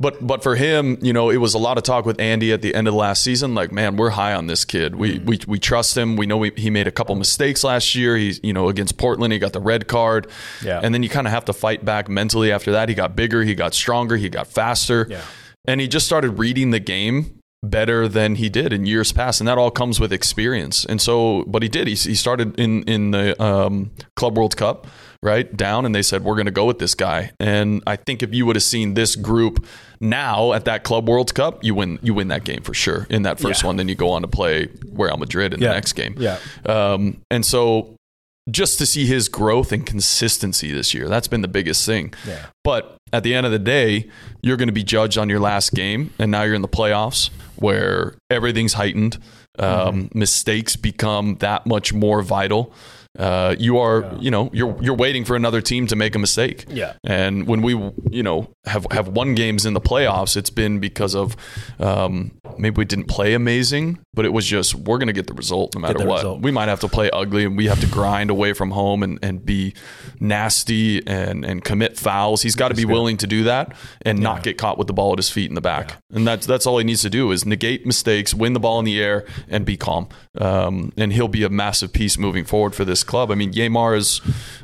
but 0.00 0.26
but 0.26 0.42
for 0.42 0.56
him, 0.56 0.96
you 1.02 1.12
know, 1.12 1.28
it 1.30 1.36
was 1.36 1.52
a 1.54 1.58
lot 1.58 1.76
of 1.76 1.84
talk 1.84 2.06
with 2.06 2.18
Andy 2.18 2.50
at 2.52 2.62
the 2.62 2.74
end 2.74 2.88
of 2.88 2.94
the 2.94 2.98
last 2.98 3.22
season. 3.22 3.54
Like, 3.54 3.70
man, 3.72 3.96
we're 3.96 4.10
high 4.10 4.32
on 4.34 4.46
this 4.46 4.64
kid. 4.64 4.96
We 4.96 5.18
we, 5.18 5.38
we 5.46 5.58
trust 5.58 5.96
him. 5.96 6.16
We 6.16 6.24
know 6.26 6.38
we, 6.38 6.50
he 6.56 6.70
made 6.70 6.86
a 6.88 6.90
couple 6.92 7.14
mistakes 7.16 7.62
last 7.62 7.94
year. 7.94 8.16
He's 8.16 8.40
you 8.42 8.52
know 8.54 8.68
against 8.70 8.96
Portland, 8.96 9.32
he 9.34 9.38
got 9.38 9.52
the 9.52 9.60
red 9.60 9.86
card. 9.86 10.26
Yeah. 10.64 10.80
And 10.82 10.94
then 10.94 11.02
you 11.02 11.08
kind 11.10 11.26
of 11.26 11.32
have 11.32 11.44
to 11.44 11.52
fight 11.52 11.84
back 11.84 12.08
mentally 12.08 12.50
after 12.50 12.72
that. 12.72 12.88
He 12.88 12.94
got 12.94 13.14
bigger. 13.14 13.42
He 13.44 13.54
got 13.54 13.74
stronger. 13.74 14.16
He 14.16 14.28
got 14.30 14.46
faster. 14.46 15.06
Yeah. 15.10 15.20
And 15.66 15.80
he 15.80 15.88
just 15.88 16.06
started 16.06 16.38
reading 16.38 16.70
the 16.70 16.80
game 16.80 17.40
better 17.70 18.08
than 18.08 18.36
he 18.36 18.48
did 18.48 18.72
in 18.72 18.86
years 18.86 19.12
past, 19.12 19.40
and 19.40 19.48
that 19.48 19.58
all 19.58 19.70
comes 19.70 19.98
with 20.00 20.12
experience. 20.12 20.84
And 20.84 21.00
so, 21.00 21.44
but 21.46 21.62
he 21.62 21.68
did. 21.68 21.86
He, 21.86 21.94
he 21.94 22.14
started 22.14 22.58
in 22.58 22.82
in 22.84 23.10
the 23.10 23.40
um, 23.42 23.90
Club 24.16 24.36
World 24.36 24.56
Cup, 24.56 24.86
right 25.22 25.54
down, 25.56 25.84
and 25.86 25.94
they 25.94 26.02
said 26.02 26.24
we're 26.24 26.34
going 26.36 26.46
to 26.46 26.52
go 26.52 26.64
with 26.66 26.78
this 26.78 26.94
guy. 26.94 27.32
And 27.40 27.82
I 27.86 27.96
think 27.96 28.22
if 28.22 28.34
you 28.34 28.46
would 28.46 28.56
have 28.56 28.62
seen 28.62 28.94
this 28.94 29.16
group 29.16 29.66
now 30.00 30.52
at 30.52 30.64
that 30.66 30.84
Club 30.84 31.08
World 31.08 31.34
Cup, 31.34 31.64
you 31.64 31.74
win 31.74 31.98
you 32.02 32.14
win 32.14 32.28
that 32.28 32.44
game 32.44 32.62
for 32.62 32.74
sure 32.74 33.06
in 33.10 33.22
that 33.22 33.40
first 33.40 33.62
Yeah. 33.62 33.68
one. 33.68 33.76
Then 33.76 33.88
you 33.88 33.94
go 33.94 34.10
on 34.10 34.22
to 34.22 34.28
play 34.28 34.68
Real 34.92 35.16
Madrid 35.16 35.54
in 35.54 35.60
Yeah. 35.60 35.68
the 35.68 35.74
next 35.74 35.92
game. 35.94 36.14
Yeah. 36.18 36.38
Um, 36.66 37.22
and 37.30 37.44
so 37.44 37.96
just 38.50 38.78
to 38.78 38.86
see 38.86 39.06
his 39.06 39.28
growth 39.28 39.72
and 39.72 39.86
consistency 39.86 40.70
this 40.72 40.92
year, 40.92 41.08
that's 41.08 41.28
been 41.28 41.42
the 41.42 41.48
biggest 41.48 41.86
thing. 41.86 42.12
Yeah. 42.26 42.46
But 42.62 42.96
at 43.12 43.22
the 43.22 43.34
end 43.34 43.46
of 43.46 43.52
the 43.52 43.58
day, 43.58 44.08
you're 44.42 44.56
going 44.56 44.68
to 44.68 44.72
be 44.72 44.84
judged 44.84 45.16
on 45.16 45.28
your 45.28 45.40
last 45.40 45.72
game, 45.72 46.12
and 46.18 46.30
now 46.30 46.42
you're 46.42 46.54
in 46.54 46.62
the 46.62 46.68
playoffs 46.68 47.30
where 47.56 48.14
everything's 48.30 48.74
heightened. 48.74 49.18
Um, 49.58 50.10
Mistakes 50.14 50.76
become 50.76 51.36
that 51.36 51.64
much 51.66 51.92
more 51.92 52.22
vital. 52.22 52.72
Uh, 53.18 53.54
you 53.58 53.78
are, 53.78 54.16
you 54.18 54.30
know, 54.30 54.50
you're 54.52 54.76
you're 54.82 54.96
waiting 54.96 55.24
for 55.24 55.36
another 55.36 55.60
team 55.60 55.86
to 55.86 55.94
make 55.94 56.14
a 56.16 56.18
mistake. 56.18 56.64
Yeah. 56.68 56.94
And 57.04 57.46
when 57.46 57.62
we, 57.62 57.72
you 58.10 58.22
know, 58.22 58.50
have 58.64 58.86
have 58.90 59.08
won 59.08 59.34
games 59.34 59.64
in 59.64 59.72
the 59.74 59.80
playoffs, 59.80 60.36
it's 60.36 60.50
been 60.50 60.80
because 60.80 61.14
of 61.14 61.36
um, 61.78 62.32
maybe 62.58 62.78
we 62.78 62.84
didn't 62.84 63.06
play 63.06 63.34
amazing, 63.34 64.00
but 64.14 64.24
it 64.24 64.32
was 64.32 64.46
just 64.46 64.74
we're 64.74 64.98
going 64.98 65.06
to 65.06 65.12
get 65.12 65.28
the 65.28 65.34
result 65.34 65.74
no 65.76 65.80
matter 65.80 66.04
what. 66.04 66.16
result. 66.16 66.42
We 66.42 66.50
might 66.50 66.68
have 66.68 66.80
to 66.80 66.88
play 66.88 67.08
ugly, 67.10 67.44
and 67.44 67.56
we 67.56 67.66
have 67.66 67.80
to 67.80 67.86
grind 67.86 68.30
away 68.30 68.52
from 68.52 68.72
home 68.72 69.04
and, 69.04 69.20
and 69.22 69.44
be 69.44 69.74
nasty 70.18 71.06
and 71.06 71.44
and 71.44 71.62
commit 71.62 71.96
fouls. 71.96 72.42
He's 72.42 72.56
got 72.56 72.68
to 72.68 72.74
be 72.74 72.84
willing 72.84 73.16
to 73.18 73.28
do 73.28 73.44
that 73.44 73.76
and 74.02 74.18
not 74.18 74.42
get 74.42 74.58
caught 74.58 74.76
with 74.76 74.88
the 74.88 74.92
ball 74.92 75.12
at 75.12 75.18
his 75.18 75.30
feet 75.30 75.48
in 75.48 75.54
the 75.54 75.60
back. 75.60 76.02
And 76.12 76.26
that's 76.26 76.46
that's 76.46 76.66
all 76.66 76.78
he 76.78 76.84
needs 76.84 77.02
to 77.02 77.10
do 77.10 77.30
is 77.30 77.46
negate 77.46 77.86
mistakes, 77.86 78.34
win 78.34 78.54
the 78.54 78.60
ball 78.60 78.80
in 78.80 78.84
the 78.84 79.00
air, 79.00 79.24
and 79.48 79.64
be 79.64 79.76
calm. 79.76 80.08
Um, 80.36 80.92
and 80.96 81.12
he'll 81.12 81.28
be 81.28 81.44
a 81.44 81.48
massive 81.48 81.92
piece 81.92 82.18
moving 82.18 82.44
forward 82.44 82.74
for 82.74 82.84
this 82.84 83.03
club. 83.04 83.30
I 83.30 83.34
mean, 83.34 83.52
Yeimar 83.52 83.96
is 83.96 84.20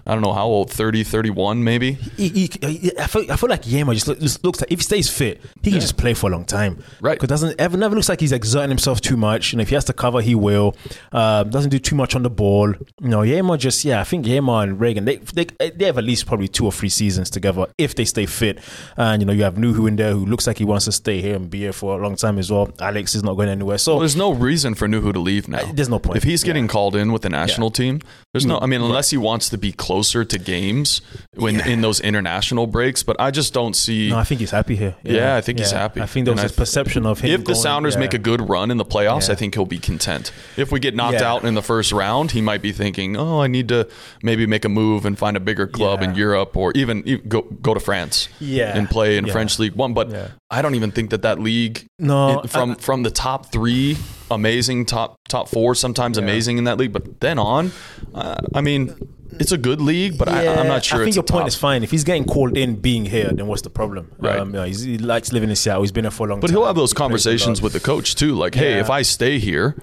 I 0.07 0.13
don't 0.15 0.23
know 0.23 0.33
how 0.33 0.47
old, 0.47 0.71
30, 0.73 1.05
31 1.05 1.63
maybe. 1.63 1.93
He, 1.93 2.29
he, 2.29 2.93
I 2.99 3.07
feel 3.07 3.31
I 3.31 3.37
feel 3.37 3.49
like 3.51 3.63
Yeimar 3.63 3.95
just, 3.95 4.09
look, 4.09 4.19
just 4.19 4.43
looks 4.45 4.61
like 4.61 4.73
if 4.73 4.81
he 4.81 4.83
stays 4.85 5.09
fit, 5.09 5.41
he 5.63 5.71
can 5.71 5.81
just 5.81 5.97
play 5.97 6.15
for 6.15 6.29
a 6.29 6.33
long 6.33 6.45
time. 6.45 6.83
Right. 7.01 7.17
Because 7.19 7.29
doesn't 7.29 7.61
ever 7.61 7.77
never 7.77 7.95
looks 7.95 8.09
like 8.09 8.21
he's 8.21 8.33
exerting 8.33 8.71
himself 8.71 9.01
too 9.01 9.17
much. 9.17 9.53
And 9.53 9.61
if 9.63 9.69
he 9.69 9.75
has 9.75 9.85
to 9.87 9.93
cover, 9.93 10.21
he 10.21 10.35
will. 10.35 10.75
Uh, 11.13 11.45
doesn't 11.45 11.71
do 11.71 11.79
too 11.79 11.95
much 11.95 12.15
on 12.17 12.23
the 12.23 12.31
ball. 12.31 12.69
You 13.01 13.09
know, 13.09 13.21
Yeimar 13.21 13.59
just 13.59 13.85
yeah. 13.85 14.01
I 14.01 14.05
think 14.05 14.27
Yeimar 14.27 14.65
and 14.65 14.79
Ragen 14.81 15.05
they, 15.05 15.17
they 15.17 15.71
they 15.71 15.85
have 15.85 15.99
at 15.99 16.05
least 16.05 16.27
probably 16.27 16.49
two 16.49 16.65
or 16.65 16.73
three 16.73 16.89
seasons 16.89 17.31
together 17.31 17.67
if 17.79 17.95
they 17.95 18.05
stay 18.05 18.27
fit. 18.27 18.59
And 18.97 19.23
you 19.23 19.27
know, 19.27 19.33
you 19.33 19.43
have 19.45 19.55
Nouhou 19.57 19.87
in 19.87 19.97
there 19.97 20.13
who 20.13 20.25
looks 20.27 20.47
like 20.47 20.59
he 20.59 20.65
wants 20.65 20.87
to 20.87 20.93
stay 20.93 21.21
here 21.21 21.37
and 21.37 21.49
be 21.51 21.59
here 21.61 21.73
for 21.73 21.99
a 21.99 22.03
long 22.03 22.17
time 22.17 22.39
as 22.39 22.51
well. 22.51 22.71
Alex 22.81 23.15
is 23.15 23.23
not 23.23 23.35
going 23.35 23.49
anywhere. 23.49 23.79
So 23.79 23.93
Well, 23.93 24.01
there's 24.01 24.17
no 24.17 24.33
reason 24.33 24.75
for 24.75 24.89
Nouhou 24.89 25.13
to 25.13 25.21
leave 25.21 25.47
now. 25.49 25.71
There's 25.73 25.89
no 25.89 25.99
point. 25.99 26.17
If 26.17 26.23
he's 26.25 26.43
getting 26.43 26.65
Yeah. 26.65 26.69
called 26.71 26.97
in 26.97 27.13
with 27.13 27.23
the 27.23 27.29
national 27.29 27.69
Yeah. 27.69 27.73
team, 27.75 28.01
there's 28.33 28.47
no. 28.47 28.59
Hmm. 28.59 28.65
I 28.65 28.67
mean, 28.67 28.81
unless 28.83 29.11
he 29.11 29.17
wants 29.17 29.49
to 29.51 29.59
be 29.59 29.73
closer 29.73 30.25
to 30.25 30.39
games 30.39 31.01
when 31.35 31.61
in 31.61 31.81
those 31.81 32.01
international 32.01 32.67
breaks. 32.67 33.03
But 33.03 33.17
I 33.21 33.31
just 33.31 33.53
don't 33.53 33.75
see. 33.75 34.11
no, 34.11 34.17
I 34.19 34.25
think 34.25 34.41
he's 34.41 34.51
happy 34.53 34.77
here. 34.77 34.95
Yeah, 35.03 35.37
I 35.37 35.41
think 35.41 35.59
he's 35.59 35.73
happy. 35.73 36.01
I 36.01 36.07
think 36.07 36.27
there 36.27 36.35
was 36.35 36.43
And 36.43 36.51
this 36.51 36.57
I- 36.57 36.61
perception 36.63 37.07
of 37.07 37.21
him. 37.21 37.31
if 37.33 37.45
the 37.45 37.55
Sounders 37.55 37.95
yeah. 37.95 38.01
make 38.01 38.15
a 38.15 38.19
good 38.19 38.49
run 38.49 38.71
in 38.71 38.77
the 38.77 38.85
playoffs, 38.85 39.27
Yeah. 39.29 39.33
I 39.33 39.37
think 39.37 39.55
he'll 39.55 39.67
be 39.67 39.79
content. 39.79 40.31
If 40.57 40.71
we 40.71 40.79
get 40.81 40.95
knocked 40.95 41.21
Yeah. 41.21 41.31
out 41.33 41.45
in 41.45 41.55
the 41.55 41.63
first 41.63 41.93
round, 41.93 42.31
he 42.31 42.41
might 42.41 42.63
be 42.63 42.73
thinking, 42.73 43.17
"Oh, 43.17 43.41
I 43.43 43.47
need 43.49 43.69
to 43.69 43.89
maybe 44.23 44.47
make 44.47 44.65
a 44.65 44.69
move 44.69 45.05
and 45.05 45.19
find 45.19 45.37
a 45.37 45.41
bigger 45.41 45.67
club 45.67 46.03
in 46.03 46.15
Europe, 46.15 46.57
or 46.57 46.73
even 46.75 47.03
e- 47.07 47.17
go 47.17 47.43
go 47.63 47.75
to 47.75 47.81
France, 47.81 48.29
Yeah. 48.41 48.77
and 48.77 48.89
play 48.89 49.17
in 49.17 49.27
Yeah. 49.27 49.33
French 49.33 49.59
League 49.59 49.75
One." 49.75 49.93
But 49.95 50.11
Yeah. 50.11 50.29
I 50.51 50.63
don't 50.63 50.75
even 50.75 50.91
think 50.91 51.11
that 51.11 51.23
that 51.23 51.39
league, 51.39 51.87
No, 51.99 52.41
in- 52.41 52.49
from 52.49 52.73
I- 52.73 52.75
from 52.75 53.03
the 53.05 53.11
top 53.11 53.53
three, 53.53 53.97
amazing 54.31 54.87
top 54.87 55.17
top 55.29 55.49
four, 55.49 55.75
sometimes 55.75 56.19
amazing 56.19 56.59
in 56.59 56.65
that 56.65 56.77
league, 56.79 56.93
but 56.93 57.21
then 57.21 57.39
on, 57.39 57.71
uh, 58.15 58.37
I 58.55 58.61
mean, 58.61 58.95
it's 59.39 59.53
a 59.53 59.59
good 59.59 59.81
league, 59.81 60.19
but 60.19 60.29
I, 60.29 60.49
I'm 60.49 60.67
not 60.67 60.85
sure. 60.85 61.01
I 61.01 61.05
think 61.05 61.15
your 61.15 61.23
point 61.23 61.43
top. 61.43 61.49
is 61.49 61.55
fine. 61.55 61.85
If 61.85 61.91
he's 61.93 62.03
getting 62.05 62.25
called 62.25 62.57
in 62.57 62.77
being 62.77 63.05
here, 63.05 63.31
then 63.33 63.47
what's 63.47 63.63
the 63.63 63.71
problem? 63.71 64.11
Right. 64.19 64.39
Um, 64.41 64.49
you 64.49 64.55
know, 64.55 64.65
he's, 64.65 64.81
he 64.83 64.99
likes 64.99 65.33
living 65.33 65.51
in 65.51 65.57
Seattle. 65.57 65.83
He's 65.83 65.93
been 65.93 66.03
there 66.03 66.11
for 66.11 66.27
a 66.27 66.31
long 66.31 66.41
But 66.41 66.49
time. 66.49 66.55
But 66.55 66.59
he'll 66.61 66.67
have 66.67 66.77
those 66.77 66.91
He 66.91 66.97
conversations 66.97 67.63
with 67.63 67.73
the 67.73 67.81
coach 67.81 68.17
too. 68.17 68.35
Like, 68.35 68.55
hey, 68.57 68.81
if 68.81 68.91
I 68.91 69.03
stay 69.03 69.39
here, 69.39 69.81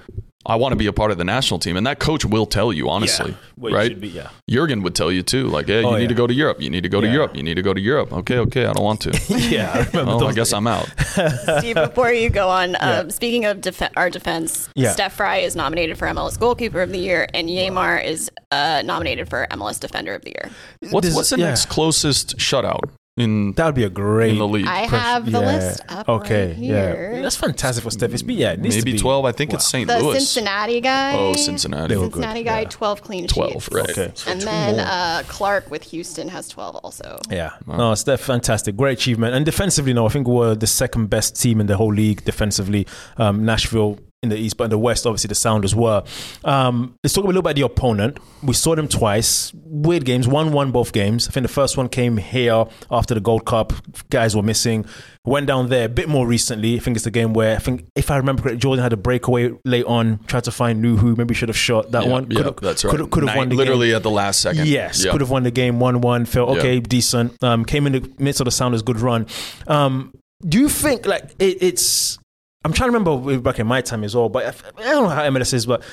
I 0.47 0.55
want 0.55 0.71
to 0.71 0.75
be 0.77 0.87
a 0.87 0.93
part 0.93 1.11
of 1.11 1.17
the 1.17 1.25
national 1.25 1.59
team, 1.59 1.75
and 1.75 1.85
that 1.85 1.99
coach 1.99 2.23
will 2.23 2.45
tell 2.45 2.71
you 2.71 2.89
honestly, 2.89 3.31
Yeah. 3.31 3.37
Well, 3.57 3.73
right? 3.73 3.87
should 3.91 3.99
be, 3.99 4.07
yeah. 4.07 4.29
Jurgen 4.49 4.81
would 4.83 4.95
tell 4.95 5.11
you 5.11 5.21
too. 5.21 5.47
Like, 5.47 5.67
hey, 5.67 5.81
you 5.81 5.87
Oh, 5.87 5.95
need 5.95 6.03
yeah. 6.03 6.07
to 6.07 6.13
go 6.13 6.25
to 6.25 6.33
Europe. 6.33 6.61
You 6.61 6.69
need 6.69 6.83
to 6.83 6.89
go 6.89 7.01
to 7.01 7.07
Europe. 7.11 7.35
You 7.35 7.43
need 7.43 7.55
to 7.55 7.61
go 7.61 7.73
to 7.73 7.81
Europe. 7.81 8.13
Okay, 8.13 8.37
okay, 8.37 8.65
I 8.65 8.71
don't 8.73 8.83
want 8.83 9.01
to. 9.01 9.11
yeah, 9.27 9.71
I 9.73 9.77
remember 9.97 10.23
oh, 10.23 10.27
I 10.27 10.33
guess 10.33 10.47
days. 10.49 10.53
I'm 10.53 10.67
out. 10.67 10.87
Steve, 11.59 11.75
before 11.75 12.11
you 12.13 12.29
go 12.29 12.47
on, 12.49 12.71
Yeah. 12.71 12.99
um, 12.99 13.09
speaking 13.09 13.43
of 13.45 13.59
def- 13.61 13.91
our 13.97 14.09
defense, 14.09 14.69
Yeah. 14.75 14.93
Steph 14.93 15.13
Frei 15.17 15.43
is 15.43 15.55
nominated 15.55 15.97
for 15.97 16.07
MLS 16.07 16.39
Goalkeeper 16.39 16.81
of 16.81 16.91
the 16.91 16.99
Year, 16.99 17.27
and 17.33 17.49
Yeimar 17.49 18.01
is 18.03 18.31
uh, 18.51 18.81
nominated 18.85 19.27
for 19.29 19.47
MLS 19.51 19.79
Defender 19.81 20.15
of 20.15 20.21
the 20.23 20.29
Year. 20.29 20.49
What's 20.91 21.07
This- 21.07 21.15
what's 21.15 21.29
the 21.31 21.39
yeah. 21.39 21.47
next 21.49 21.65
closest 21.67 22.37
shutout? 22.37 22.89
In 23.17 23.53
That 23.53 23.65
would 23.65 23.75
be 23.75 23.83
a 23.83 23.89
great. 23.89 24.31
in 24.31 24.37
the 24.37 24.47
league. 24.47 24.67
I 24.67 24.81
have 24.85 25.25
the 25.25 25.31
yeah. 25.39 25.39
list 25.39 25.81
up 25.89 26.07
Okay, 26.07 26.47
right 26.47 26.55
here. 26.55 27.11
yeah, 27.15 27.21
that's 27.21 27.35
fantastic 27.35 27.83
for 27.83 27.91
Steph. 27.91 28.13
It's 28.13 28.23
yeah, 28.23 28.51
it 28.51 28.59
needs 28.61 28.75
to 28.75 28.81
Maybe 28.81 28.93
be- 28.93 28.99
12. 28.99 29.25
I 29.25 29.31
think 29.31 29.51
wow. 29.51 29.55
it's 29.55 29.67
St. 29.67 29.87
The 29.87 29.99
Louis. 29.99 30.19
Cincinnati 30.19 30.79
guy. 30.81 31.17
Oh, 31.17 31.33
Cincinnati. 31.33 31.93
They 31.93 31.97
were 31.97 32.05
good, 32.05 32.13
Cincinnati 32.13 32.43
guy, 32.43 32.61
yeah. 32.61 32.69
12 32.69 33.01
clean 33.01 33.27
12, 33.27 33.51
sheets. 33.53 33.69
right. 33.71 33.89
Okay. 33.89 34.13
And 34.27 34.41
then 34.41 34.79
uh, 34.79 35.23
Clark 35.27 35.69
with 35.71 35.83
Houston 35.83 36.29
has 36.29 36.47
12 36.47 36.75
also. 36.77 37.19
Yeah, 37.29 37.51
no, 37.65 37.95
Steph, 37.95 38.21
fantastic, 38.21 38.77
great 38.77 38.97
achievement. 38.99 39.33
And 39.35 39.45
defensively, 39.45 39.93
no, 39.93 40.05
I 40.05 40.09
think 40.09 40.27
we're 40.27 40.55
the 40.55 40.67
second 40.67 41.07
best 41.09 41.41
team 41.41 41.59
in 41.59 41.67
the 41.67 41.75
whole 41.77 41.93
league 41.93 42.23
defensively. 42.23 42.85
Um, 43.17 43.43
Nashville 43.45 43.97
in 44.23 44.29
the 44.29 44.35
East, 44.35 44.57
but 44.57 44.63
in 44.65 44.69
the 44.71 44.77
West, 44.79 45.05
obviously 45.05 45.27
the 45.27 45.35
Sounders 45.35 45.75
were. 45.75 46.03
Um, 46.43 46.95
let's 47.03 47.13
talk 47.13 47.23
a 47.23 47.27
little 47.27 47.41
bit 47.43 47.51
about 47.51 47.55
the 47.55 47.61
opponent. 47.61 48.17
We 48.41 48.53
saw 48.53 48.73
them 48.75 48.87
twice, 48.87 49.51
weird 49.53 50.05
games, 50.05 50.27
one-one 50.27 50.71
both 50.71 50.91
games. 50.91 51.27
I 51.27 51.31
think 51.31 51.45
the 51.45 51.53
first 51.53 51.77
one 51.77 51.87
came 51.87 52.17
here 52.17 52.65
after 52.89 53.13
the 53.13 53.19
Gold 53.19 53.45
Cup. 53.45 53.73
Guys 54.09 54.35
were 54.35 54.41
missing. 54.41 54.85
Went 55.23 55.45
down 55.45 55.69
there 55.69 55.85
a 55.85 55.89
bit 55.89 56.09
more 56.09 56.25
recently. 56.25 56.77
I 56.77 56.79
think 56.79 56.97
it's 56.97 57.03
the 57.03 57.11
game 57.11 57.33
where 57.33 57.55
I 57.57 57.59
think, 57.59 57.85
if 57.95 58.09
I 58.09 58.17
remember 58.17 58.41
correctly, 58.41 58.59
Jordan 58.59 58.81
had 58.81 58.93
a 58.93 58.97
breakaway 58.97 59.51
late 59.65 59.85
on, 59.85 60.17
tried 60.25 60.45
to 60.45 60.51
find 60.51 60.83
Nouhou. 60.83 61.15
Maybe 61.15 61.35
should 61.35 61.49
have 61.49 61.57
shot 61.57 61.91
that 61.91 62.05
Yeah, 62.05 62.09
one. 62.11 62.31
yeah, 62.31 62.37
Could've- 62.41 62.61
that's 62.61 62.83
right. 62.85 62.91
Could 62.91 62.99
have, 63.01 63.09
could 63.11 63.23
have 63.23 63.27
Night- 63.27 63.37
won 63.37 63.49
the 63.49 63.55
literally 63.55 63.87
game. 63.89 63.97
at 63.97 64.03
the 64.03 64.09
last 64.09 64.39
second. 64.39 64.67
Yes, 64.67 65.05
Yeah. 65.05 65.11
could 65.11 65.21
have 65.21 65.29
won 65.29 65.43
the 65.43 65.51
game 65.51 65.79
one 65.79 66.01
one. 66.01 66.25
Felt 66.25 66.57
okay, 66.57 66.79
decent. 66.79 67.33
Um, 67.43 67.65
came 67.65 67.85
in 67.85 67.93
the 67.93 68.11
midst 68.17 68.41
of 68.41 68.45
the 68.45 68.51
Sounders' 68.51 68.81
good 68.81 68.99
run. 68.99 69.27
Um, 69.67 70.11
do 70.47 70.57
you 70.59 70.69
think 70.69 71.05
like 71.05 71.35
it, 71.39 71.57
it's? 71.61 72.17
I'm 72.63 72.73
trying 72.73 72.91
to 72.91 72.97
remember 72.97 73.39
back 73.39 73.59
in 73.59 73.67
my 73.67 73.81
time 73.81 74.03
as 74.03 74.15
well, 74.15 74.29
but 74.29 74.45
I, 74.77 74.91
don't 74.93 75.03
know 75.03 75.09
how 75.09 75.23
MLS 75.29 75.53
is, 75.53 75.65
but 75.65 75.83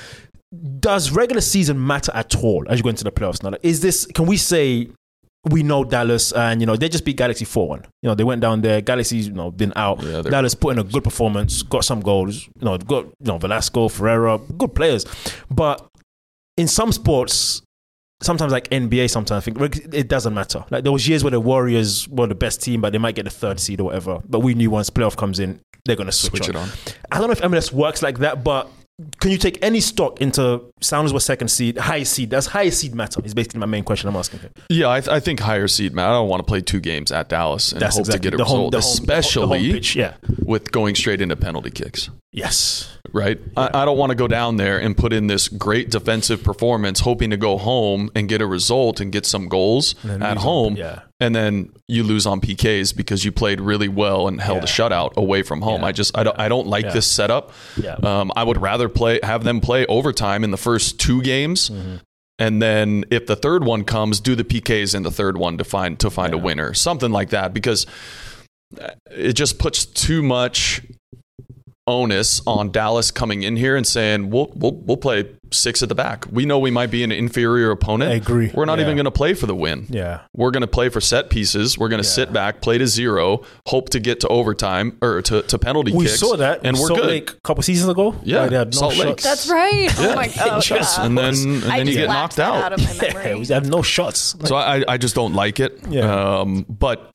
does 0.79 1.11
regular 1.11 1.41
season 1.41 1.85
matter 1.85 2.11
at 2.13 2.35
all 2.35 2.65
as 2.69 2.79
you 2.79 2.83
go 2.83 2.89
into 2.89 3.03
the 3.03 3.11
playoffs 3.11 3.43
now? 3.43 3.57
Is 3.63 3.81
this? 3.81 4.05
Can 4.07 4.25
we 4.25 4.37
say? 4.37 4.89
We 5.47 5.61
know 5.61 5.83
Dallas, 5.83 6.31
and 6.31 6.59
you 6.59 6.65
know 6.65 6.75
they 6.75 6.89
just 6.89 7.05
beat 7.05 7.17
Galaxy 7.17 7.45
four 7.45 7.67
one. 7.67 7.85
You 8.01 8.09
know 8.09 8.15
they 8.15 8.23
went 8.23 8.41
down 8.41 8.61
there. 8.61 8.81
Galaxy's 8.81 9.27
you 9.27 9.33
know 9.33 9.51
been 9.51 9.73
out. 9.75 10.01
Yeah, 10.01 10.23
Dallas 10.23 10.55
put 10.55 10.71
in 10.71 10.79
a 10.79 10.83
good 10.83 11.03
performance, 11.03 11.61
got 11.61 11.85
some 11.85 11.99
goals. 11.99 12.47
You 12.59 12.65
know 12.65 12.77
got 12.79 13.05
you 13.05 13.27
know 13.27 13.37
Velasco, 13.37 13.87
Ferreira, 13.87 14.39
good 14.39 14.73
players. 14.73 15.05
But 15.51 15.87
in 16.57 16.67
some 16.67 16.91
sports, 16.91 17.61
sometimes 18.21 18.51
like 18.51 18.69
NBA, 18.69 19.09
sometimes 19.09 19.47
I 19.47 19.51
think 19.51 19.93
it 19.93 20.07
doesn't 20.07 20.33
matter. 20.33 20.65
Like 20.71 20.83
there 20.83 20.91
was 20.91 21.07
years 21.07 21.23
where 21.23 21.31
the 21.31 21.39
Warriors 21.39 22.07
were 22.09 22.27
the 22.27 22.35
best 22.35 22.63
team, 22.63 22.81
but 22.81 22.91
they 22.91 22.97
might 22.97 23.15
get 23.15 23.25
the 23.25 23.31
third 23.31 23.59
seed 23.59 23.79
or 23.79 23.85
whatever. 23.85 24.21
But 24.27 24.39
we 24.39 24.55
knew 24.55 24.71
once 24.71 24.89
playoff 24.89 25.15
comes 25.15 25.39
in, 25.39 25.59
they're 25.85 25.95
gonna 25.95 26.11
switch, 26.11 26.43
Switch 26.43 26.55
on. 26.55 26.67
it 26.67 26.69
on. 26.69 26.69
I 27.11 27.17
don't 27.19 27.27
know 27.27 27.33
if 27.33 27.41
MLS 27.41 27.71
works 27.71 28.01
like 28.01 28.19
that, 28.19 28.43
but 28.43 28.69
can 29.19 29.29
you 29.29 29.37
take 29.37 29.59
any 29.61 29.81
stock 29.81 30.21
into 30.21 30.61
Sounders 30.79 31.11
were 31.11 31.19
second 31.19 31.49
seed, 31.49 31.77
highest 31.77 32.13
seed? 32.13 32.29
Does 32.29 32.47
highest 32.47 32.79
seed 32.79 32.95
matter? 32.95 33.21
Is 33.25 33.33
basically 33.33 33.59
my 33.59 33.65
main 33.65 33.83
question 33.83 34.07
I'm 34.07 34.15
asking. 34.15 34.39
Here. 34.39 34.51
Yeah, 34.69 34.87
I, 34.87 34.97
I 34.97 35.19
think 35.19 35.41
higher 35.41 35.67
seed, 35.67 35.93
man. 35.93 36.05
I 36.07 36.13
don't 36.13 36.29
want 36.29 36.39
to 36.39 36.45
play 36.47 36.61
two 36.61 36.79
games 36.79 37.11
at 37.11 37.27
Dallas 37.29 37.71
and 37.73 37.81
That's 37.81 37.95
hope 37.97 38.01
exactly 38.07 38.31
to 38.31 38.37
get 38.37 38.39
a 38.39 38.43
result, 38.43 38.59
home- 38.61 38.69
the 38.71 38.79
home- 38.79 38.91
especially 38.93 39.59
home 39.65 39.71
pitch, 39.73 39.95
yeah. 39.97 40.13
with 40.43 40.71
going 40.71 40.95
straight 40.95 41.21
into 41.21 41.35
penalty 41.35 41.71
kicks. 41.71 42.09
Yes. 42.35 42.91
Right? 43.13 43.39
I, 43.55 43.69
I 43.73 43.85
don't 43.85 43.97
want 43.97 44.09
to 44.09 44.15
go 44.15 44.27
down 44.27 44.57
there 44.57 44.77
and 44.77 44.95
put 44.97 45.13
in 45.13 45.27
this 45.27 45.47
great 45.47 45.89
defensive 45.89 46.43
performance, 46.43 46.99
hoping 46.99 47.29
to 47.29 47.37
go 47.37 47.57
home 47.57 48.11
and 48.13 48.27
get 48.27 48.41
a 48.41 48.45
result 48.45 48.99
and 48.99 49.09
get 49.11 49.25
some 49.25 49.47
goals 49.47 49.95
at 50.05 50.21
on- 50.21 50.37
home. 50.37 50.75
yeah. 50.75 51.03
And 51.21 51.33
then 51.33 51.71
you 51.87 52.03
lose 52.03 52.25
on 52.25 52.41
PKs 52.41 52.93
because 52.93 53.23
you 53.23 53.31
played 53.31 53.61
really 53.61 53.87
well 53.87 54.27
and 54.27 54.41
held 54.41 54.63
a 54.65 54.67
shutout 54.67 55.15
away 55.15 55.43
from 55.43 55.61
home. 55.61 55.79
Yeah. 55.81 55.87
I 55.87 55.91
just 55.93 56.17
I 56.17 56.23
don't 56.23 56.37
I 56.37 56.49
don't 56.49 56.67
like 56.67 56.83
Yeah. 56.83 56.91
this 56.91 57.07
setup. 57.07 57.53
Yeah. 57.81 57.93
Um, 58.03 58.33
I 58.35 58.43
would 58.43 58.57
rather 58.61 58.89
play 58.89 59.21
have 59.23 59.45
them 59.45 59.61
play 59.61 59.85
overtime 59.85 60.43
in 60.43 60.51
the 60.51 60.57
first 60.57 60.99
two 60.99 61.21
games. 61.21 61.69
Mm-hmm. 61.69 61.95
And 62.37 62.61
then 62.61 63.05
if 63.11 63.27
the 63.27 63.37
third 63.37 63.63
one 63.63 63.85
comes, 63.85 64.19
do 64.19 64.35
the 64.35 64.43
PKs 64.43 64.93
in 64.93 65.03
the 65.03 65.11
third 65.11 65.37
one 65.37 65.57
to 65.57 65.63
find 65.63 65.97
to 66.01 66.09
find 66.09 66.33
a 66.33 66.37
winner, 66.37 66.73
something 66.73 67.11
like 67.11 67.29
that, 67.29 67.53
because 67.53 67.85
it 69.09 69.33
just 69.33 69.57
puts 69.57 69.85
too 69.85 70.21
much 70.21 70.81
onus 71.87 72.41
on 72.47 72.71
Dallas 72.71 73.11
coming 73.11 73.43
in 73.43 73.55
here 73.57 73.75
and 73.75 73.85
saying 73.85 74.29
we'll 74.31 74.51
we'll 74.55 74.71
we'll 74.73 74.97
play 74.97 75.29
six 75.51 75.83
at 75.83 75.87
the 75.89 75.95
back. 75.95 76.25
We 76.31 76.45
know 76.45 76.57
we 76.59 76.71
might 76.71 76.89
be 76.89 77.03
an 77.03 77.11
inferior 77.11 77.69
opponent. 77.71 78.11
I 78.11 78.15
agree. 78.15 78.51
We're 78.53 78.65
not 78.65 78.79
Yeah. 78.79 78.85
even 78.85 78.95
going 78.97 79.05
to 79.05 79.11
play 79.11 79.35
for 79.35 79.45
the 79.45 79.55
win. 79.55 79.85
Yeah. 79.89 80.21
We're 80.35 80.49
going 80.51 80.61
to 80.61 80.67
play 80.67 80.89
for 80.89 80.99
set 80.99 81.29
pieces. 81.29 81.77
We're 81.77 81.87
going 81.87 82.01
to 82.01 82.07
sit 82.07 82.33
back, 82.33 82.61
play 82.61 82.79
to 82.79 82.87
zero, 82.87 83.43
hope 83.67 83.89
to 83.91 83.99
get 83.99 84.19
to 84.21 84.27
overtime 84.27 84.97
or 85.01 85.21
to, 85.21 85.43
to 85.43 85.59
penalty 85.59 85.93
We 85.93 86.05
kicks. 86.05 86.19
saw 86.19 86.35
that. 86.37 86.61
and 86.65 86.75
we're 86.77 86.87
Salt 86.87 86.99
good. 87.01 87.07
Lake 87.07 87.29
a 87.29 87.39
couple 87.41 87.61
seasons 87.63 87.89
ago. 87.91 88.15
Yeah, 88.23 88.41
where 88.41 88.49
they 88.49 88.55
had 88.57 88.73
no 88.73 88.79
Salt 88.79 88.97
Lake. 88.97 89.07
shots. 89.19 89.23
That's 89.23 89.49
right. 89.49 89.89
Oh 89.99 90.15
my 90.15 90.27
god. 90.27 90.65
Yes, 90.69 90.97
and 90.97 91.15
then 91.17 91.33
and 91.35 91.65
I 91.65 91.77
then 91.77 91.87
you 91.87 91.93
get 91.93 92.07
knocked 92.09 92.39
out. 92.39 92.55
out 92.55 92.73
of 92.73 92.79
my 92.83 93.07
Yeah, 93.23 93.35
we 93.35 93.45
had 93.45 93.67
no 93.67 93.81
shots. 93.83 94.35
So 94.45 94.55
I, 94.55 94.83
I 94.87 94.97
just 94.97 95.13
don't 95.15 95.33
like 95.35 95.59
it. 95.59 95.79
Yeah. 95.89 96.39
Um, 96.39 96.65
but 96.67 97.13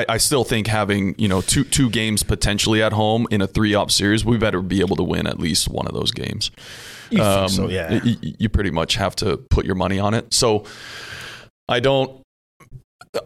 I, 0.00 0.14
I 0.14 0.18
still 0.18 0.44
think 0.44 0.66
having 0.66 1.14
you 1.18 1.28
know 1.28 1.40
two 1.40 1.64
two 1.64 1.90
games 1.90 2.22
potentially 2.22 2.82
at 2.82 2.92
home 2.92 3.26
in 3.30 3.40
a 3.40 3.46
three 3.46 3.74
up 3.74 3.90
series, 3.90 4.24
we 4.24 4.38
better 4.38 4.62
be 4.62 4.80
able 4.80 4.96
to 4.96 5.02
win 5.04 5.26
at 5.26 5.38
least 5.38 5.68
one 5.68 5.86
of 5.86 5.94
those 5.94 6.10
games. 6.12 6.50
You 7.10 7.22
Um, 7.22 7.48
so, 7.48 7.68
yeah. 7.68 7.90
y- 7.92 8.00
y- 8.22 8.34
you 8.38 8.48
pretty 8.48 8.70
much 8.70 8.96
have 8.96 9.16
to 9.16 9.36
put 9.50 9.64
your 9.64 9.74
money 9.74 9.98
on 9.98 10.14
it. 10.14 10.32
So 10.34 10.64
I 11.68 11.80
don't. 11.80 12.20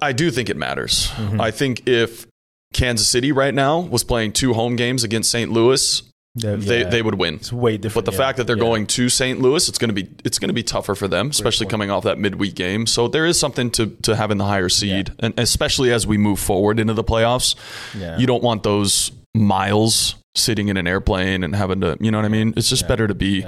I 0.00 0.12
do 0.12 0.31
think 0.31 0.49
it 0.49 0.57
matters. 0.57 1.09
Mm-hmm. 1.17 1.41
I 1.41 1.50
think 1.50 1.88
if 1.88 2.26
Kansas 2.73 3.09
City 3.09 3.33
right 3.33 3.52
now 3.55 3.81
was 3.81 4.05
playing 4.05 4.33
two 4.33 4.55
home 4.55 4.76
games 4.76 5.02
against 5.05 5.31
St. 5.31 5.50
Louis, 5.50 6.02
Yeah, 6.35 6.57
they 6.57 6.83
they 6.85 7.03
would 7.03 7.17
win. 7.17 7.35
It's 7.35 7.53
way 7.53 7.77
different. 7.77 8.07
But 8.07 8.11
the 8.11 8.17
yeah. 8.17 8.25
fact 8.25 8.39
that 8.39 8.47
they're 8.47 8.57
Yeah. 8.57 8.62
going 8.62 8.87
to 8.87 9.09
St. 9.11 9.39
Louis, 9.41 9.69
it's 9.69 9.77
going 9.79 9.95
to 9.95 9.95
be 9.95 10.09
it's 10.25 10.39
to 10.39 10.53
be 10.53 10.62
tougher 10.62 10.95
for 10.95 11.07
them, 11.09 11.29
especially 11.29 11.67
coming 11.67 11.91
off 11.91 12.05
that 12.05 12.19
midweek 12.19 12.55
game. 12.55 12.87
So 12.87 13.07
there 13.07 13.27
is 13.27 13.39
something 13.39 13.71
to 13.73 13.89
to 14.03 14.17
having 14.17 14.39
the 14.39 14.47
higher 14.47 14.69
seed, 14.71 15.11
and 15.19 15.35
especially 15.39 15.93
as 15.93 16.07
we 16.07 16.17
move 16.17 16.39
forward 16.41 16.79
into 16.81 16.95
the 16.95 17.05
playoffs, 17.05 17.55
Yeah. 17.99 18.17
you 18.19 18.27
don't 18.27 18.43
want 18.43 18.62
those 18.62 19.12
miles 19.35 20.15
sitting 20.35 20.69
in 20.69 20.77
an 20.79 20.87
airplane 20.87 21.45
and 21.45 21.55
having 21.55 21.81
to, 21.83 21.97
you 22.01 22.11
know 22.11 22.19
what 22.19 22.25
I 22.25 22.29
mean? 22.31 22.55
It's 22.57 22.69
just 22.71 22.89
better 22.89 23.07
to 23.07 23.15
be. 23.15 23.45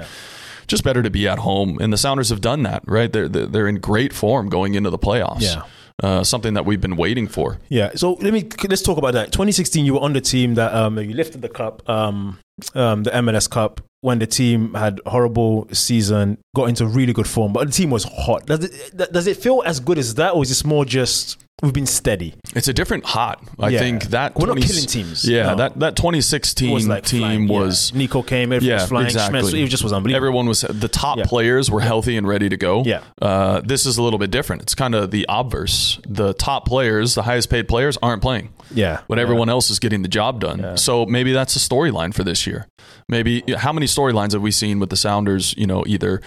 Just 0.67 0.83
better 0.83 1.03
to 1.03 1.11
be 1.11 1.27
at 1.27 1.37
home, 1.37 1.77
and 1.79 1.93
the 1.93 1.97
Sounders 1.97 2.29
have 2.29 2.41
done 2.41 2.63
that, 2.63 2.81
right? 2.87 3.11
They're 3.13 3.29
they're 3.29 3.45
they're 3.45 3.67
in 3.67 3.75
great 3.75 4.11
form 4.13 4.49
going 4.49 4.73
into 4.73 4.89
the 4.89 4.97
playoffs. 4.97 5.41
Yeah. 5.41 5.61
uh, 6.03 6.23
something 6.23 6.55
that 6.55 6.65
we've 6.65 6.81
been 6.81 6.95
waiting 6.97 7.27
for. 7.27 7.59
Yeah. 7.69 7.91
So 7.95 8.13
let 8.13 8.33
me 8.33 8.47
let's 8.67 8.81
talk 8.81 8.97
about 8.97 9.13
that. 9.13 9.31
2016, 9.31 9.85
you 9.85 9.93
were 9.93 9.99
on 10.01 10.13
the 10.13 10.21
team 10.21 10.55
that 10.55 10.73
um, 10.73 10.97
you 10.97 11.13
lifted 11.13 11.41
the 11.43 11.49
cup, 11.49 11.87
um, 11.87 12.39
um, 12.73 13.03
the 13.03 13.11
MLS 13.11 13.49
Cup, 13.49 13.81
when 14.01 14.19
the 14.19 14.27
team 14.27 14.73
had 14.75 15.01
horrible 15.07 15.67
season, 15.71 16.37
got 16.55 16.65
into 16.69 16.85
really 16.85 17.13
good 17.13 17.27
form, 17.27 17.53
but 17.53 17.65
the 17.67 17.73
team 17.73 17.89
was 17.89 18.03
hot. 18.03 18.45
Does 18.45 18.63
it, 18.65 19.11
does 19.11 19.27
it 19.27 19.37
feel 19.37 19.63
as 19.65 19.79
good 19.79 19.97
as 19.97 20.15
that, 20.15 20.33
or 20.33 20.43
is 20.43 20.49
this 20.49 20.63
more 20.63 20.85
just 20.85 21.43
we've 21.63 21.73
been 21.73 21.85
steady? 21.87 22.35
It's 22.55 22.67
a 22.67 22.73
different 22.73 23.03
hot. 23.05 23.43
I 23.59 23.69
Yeah. 23.69 23.79
think 23.79 24.03
that 24.05 24.35
We're 24.35 24.45
not 24.47 24.57
killing 24.61 24.85
teams. 24.85 25.27
Yeah, 25.27 25.47
No. 25.47 25.55
that 25.55 25.79
that 25.79 25.95
2016 25.95 26.71
was 26.71 26.87
like 26.87 27.03
team 27.05 27.21
flying, 27.21 27.47
yeah. 27.47 27.59
was 27.59 27.93
Nico 27.95 28.21
came, 28.21 28.51
everything 28.53 28.69
yeah, 28.69 28.81
was 28.83 28.89
flying. 28.89 29.05
exactly. 29.07 29.41
Schmetz, 29.41 29.65
it 29.65 29.67
just 29.69 29.83
was 29.83 29.91
unbelievable. 29.93 30.17
Everyone 30.17 30.45
was 30.47 30.61
the 30.61 30.87
top 30.87 31.17
Yeah. 31.17 31.23
players 31.25 31.71
were 31.71 31.81
healthy 31.81 32.15
and 32.15 32.27
ready 32.27 32.47
to 32.49 32.57
go. 32.57 32.83
Yeah. 32.85 33.01
Uh, 33.21 33.61
this 33.65 33.85
is 33.87 33.97
a 33.97 34.03
little 34.03 34.19
bit 34.19 34.29
different. 34.31 34.61
It's 34.61 34.75
kind 34.75 34.93
of 34.93 35.09
the 35.11 35.25
obverse. 35.27 35.99
The 36.07 36.33
top 36.35 36.65
players, 36.67 37.15
the 37.15 37.23
highest 37.23 37.49
paid 37.49 37.67
players, 37.67 37.97
aren't 38.03 38.21
playing. 38.21 38.49
Yeah, 38.73 39.01
But 39.07 39.19
everyone 39.19 39.49
else 39.49 39.69
is 39.69 39.79
getting 39.79 40.01
the 40.01 40.07
job 40.07 40.39
done. 40.39 40.77
So 40.77 41.05
maybe 41.05 41.31
that's 41.31 41.55
a 41.55 41.59
storyline 41.59 42.13
for 42.13 42.23
this 42.23 42.45
year. 42.47 42.67
Maybe 43.07 43.43
how 43.55 43.71
many 43.71 43.85
storylines 43.85 44.31
have 44.33 44.41
we 44.41 44.51
seen 44.51 44.79
with 44.79 44.89
the 44.89 44.97
Sounders? 44.97 45.55
You 45.57 45.67
know, 45.67 45.83
either 45.85 46.21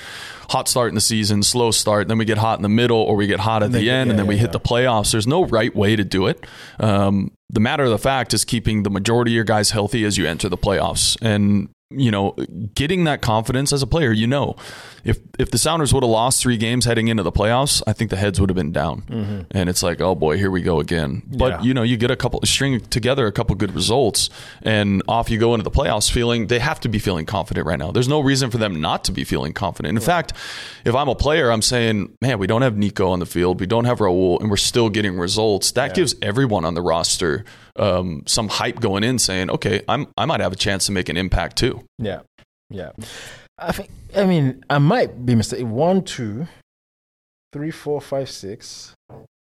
hot 0.48 0.68
start 0.68 0.90
in 0.90 0.94
the 0.94 1.00
season, 1.00 1.42
slow 1.42 1.70
start, 1.70 2.08
then 2.08 2.18
we 2.18 2.24
get 2.24 2.38
hot 2.38 2.58
in 2.58 2.62
the 2.62 2.68
middle, 2.68 2.98
or 2.98 3.16
we 3.16 3.26
get 3.26 3.40
hot 3.40 3.62
at 3.62 3.72
then- 3.72 3.80
the 3.80 3.90
end, 3.90 4.08
yeah, 4.08 4.10
and 4.12 4.18
then 4.18 4.26
we 4.26 4.36
hit 4.36 4.48
yeah. 4.48 4.52
the 4.52 4.60
playoffs. 4.60 5.12
There's 5.12 5.26
no 5.26 5.44
right 5.44 5.74
way 5.74 5.96
to 5.96 6.04
do 6.04 6.26
it. 6.26 6.46
Um, 6.78 7.32
the 7.50 7.60
matter 7.60 7.84
of 7.84 7.90
the 7.90 7.98
fact 7.98 8.32
is 8.34 8.44
keeping 8.44 8.82
the 8.82 8.90
majority 8.90 9.32
of 9.32 9.34
your 9.36 9.44
guys 9.44 9.70
healthy 9.70 10.04
as 10.04 10.16
you 10.18 10.26
enter 10.26 10.48
the 10.48 10.58
playoffs, 10.58 11.16
and 11.20 11.68
you 11.90 12.10
know, 12.10 12.32
getting 12.74 13.04
that 13.04 13.22
confidence 13.22 13.72
as 13.72 13.82
a 13.82 13.86
player. 13.86 14.12
You 14.12 14.26
know, 14.26 14.56
if 15.04 15.18
if 15.38 15.50
the 15.50 15.58
Sounders 15.58 15.94
would 15.94 16.02
have 16.02 16.10
lost 16.10 16.42
three 16.42 16.56
games 16.58 16.84
heading 16.84 17.08
into 17.08 17.22
the 17.22 17.32
playoffs, 17.32 17.82
I 17.86 17.92
think 17.94 18.10
the 18.10 18.16
heads 18.16 18.38
would 18.40 18.50
have 18.50 18.56
been 18.56 18.72
down, 18.72 19.46
and 19.52 19.68
it's 19.70 19.82
like, 19.82 20.00
oh 20.00 20.14
boy, 20.14 20.36
here 20.36 20.50
we 20.50 20.60
go 20.62 20.80
again. 20.80 21.22
But 21.26 21.48
Mm-hmm. 21.52 21.62
Yeah. 21.62 21.66
you 21.68 21.74
know, 21.74 21.82
you 21.82 21.96
get 21.96 22.10
a 22.10 22.16
couple 22.16 22.40
string 22.44 22.80
together 22.80 23.26
a 23.26 23.32
couple 23.32 23.54
good 23.56 23.74
results, 23.74 24.28
and 24.62 25.02
off 25.08 25.30
you 25.30 25.38
go 25.38 25.54
into 25.54 25.64
the 25.64 25.70
playoffs, 25.70 26.10
feeling 26.10 26.48
they 26.48 26.58
have 26.58 26.78
to 26.80 26.88
be 26.90 26.98
feeling 26.98 27.24
confident 27.24 27.66
right 27.66 27.78
now. 27.78 27.90
There's 27.90 28.08
no 28.08 28.20
reason 28.20 28.50
for 28.50 28.58
them 28.58 28.80
not 28.82 29.04
to 29.04 29.12
be 29.12 29.24
feeling 29.24 29.54
confident. 29.54 29.96
In 29.96 30.02
fact, 30.04 30.34
if 30.84 30.94
I'm 30.94 31.08
a 31.08 31.14
player, 31.14 31.50
I'm 31.50 31.62
saying, 31.62 32.16
man, 32.20 32.38
we 32.38 32.46
don't 32.46 32.62
have 32.62 32.76
Nico 32.76 33.08
on 33.08 33.18
the 33.18 33.26
field, 33.26 33.60
we 33.60 33.66
don't 33.66 33.86
have 33.86 33.98
Raul, 34.00 34.40
and 34.40 34.50
we're 34.50 34.56
still 34.58 34.90
getting 34.90 35.16
results. 35.18 35.72
That 35.72 35.94
gives 35.94 36.14
everyone 36.20 36.66
on 36.66 36.74
the 36.74 36.82
roster 36.82 37.44
um, 37.78 38.22
some 38.26 38.48
hype 38.48 38.80
going 38.80 39.04
in, 39.04 39.18
saying, 39.18 39.50
okay, 39.50 39.82
I'm 39.88 40.08
I 40.16 40.24
might 40.26 40.40
have 40.40 40.52
a 40.52 40.56
chance 40.56 40.86
to 40.86 40.92
make 40.92 41.08
an 41.08 41.16
impact 41.16 41.56
too. 41.56 41.84
Yeah, 41.98 42.20
yeah. 42.70 42.92
I 43.58 43.72
think. 43.72 43.90
I 44.16 44.24
mean, 44.24 44.64
I 44.70 44.78
might 44.78 45.26
be 45.26 45.34
mistaken. 45.34 45.70
One, 45.70 46.02
two, 46.02 46.46
three, 47.52 47.70
four, 47.70 48.00
five, 48.00 48.30
six, 48.30 48.94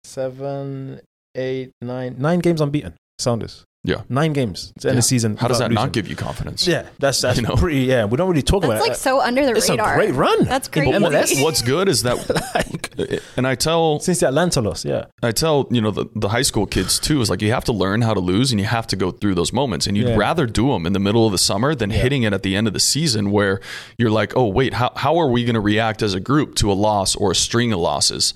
seven, 0.03 1.01
eight, 1.35 1.71
nine, 1.81 2.15
nine 2.17 2.39
games 2.39 2.61
unbeaten. 2.61 2.95
Sounders. 3.19 3.65
Yeah. 3.85 4.01
nine 4.09 4.33
games 4.33 4.73
to 4.81 4.89
end 4.89 4.95
Yeah. 4.95 4.97
the 4.97 5.01
season. 5.01 5.37
How 5.37 5.47
does 5.47 5.57
without 5.57 5.69
that 5.69 5.73
not 5.73 5.93
give 5.93 6.09
you 6.09 6.15
confidence? 6.17 6.67
Yeah, 6.67 6.83
that's 6.99 7.21
that's 7.21 7.37
You 7.39 7.43
know? 7.47 7.55
pretty. 7.55 7.79
Yeah, 7.85 8.05
we 8.05 8.17
don't 8.17 8.27
really 8.29 8.41
talk 8.41 8.61
That's 8.61 8.71
about 8.73 8.77
It's 8.79 8.87
like 8.89 8.97
it. 8.97 8.99
so 8.99 9.21
under 9.21 9.45
the 9.45 9.53
It's 9.55 9.69
a 9.69 9.73
radar. 9.73 9.95
great 9.95 10.13
run 10.15 10.43
That's 10.43 10.67
in 10.67 10.73
crazy. 10.73 10.91
MLS. 10.91 11.41
What's 11.43 11.61
good 11.61 11.87
is 11.87 12.03
that, 12.03 12.17
Like, 12.55 13.21
and 13.37 13.47
I 13.47 13.55
tell 13.55 14.01
since 14.01 14.19
the 14.19 14.27
Atlanta 14.27 14.59
loss, 14.59 14.83
yeah, 14.83 15.05
I 15.23 15.31
tell 15.31 15.65
you 15.71 15.79
know 15.79 15.91
the, 15.91 16.05
the 16.13 16.27
high 16.27 16.41
school 16.41 16.65
kids 16.65 16.99
too 16.99 17.21
is 17.21 17.29
like 17.29 17.41
you 17.41 17.51
have 17.53 17.63
to 17.65 17.71
learn 17.71 18.01
how 18.01 18.13
to 18.13 18.19
lose 18.19 18.51
and 18.51 18.59
you 18.59 18.65
have 18.67 18.85
to 18.87 18.97
go 18.97 19.11
through 19.11 19.35
those 19.35 19.53
moments 19.53 19.87
and 19.87 19.95
you'd 19.95 20.09
Yeah. 20.09 20.17
rather 20.17 20.45
do 20.45 20.67
them 20.73 20.85
in 20.85 20.91
the 20.91 20.99
middle 20.99 21.25
of 21.25 21.31
the 21.31 21.37
summer 21.37 21.73
than 21.73 21.89
hitting 21.89 22.23
it 22.23 22.33
at 22.33 22.43
the 22.43 22.57
end 22.57 22.67
of 22.67 22.73
the 22.73 22.81
season 22.81 23.31
where 23.31 23.61
you're 23.97 24.11
like 24.11 24.35
oh 24.35 24.45
wait 24.47 24.73
how, 24.73 24.91
how 24.97 25.17
are 25.17 25.29
we 25.29 25.45
going 25.45 25.53
to 25.53 25.61
react 25.61 26.01
as 26.01 26.13
a 26.13 26.19
group 26.19 26.55
to 26.55 26.69
a 26.69 26.73
loss 26.73 27.15
or 27.15 27.31
a 27.31 27.35
string 27.35 27.71
of 27.71 27.79
losses 27.79 28.33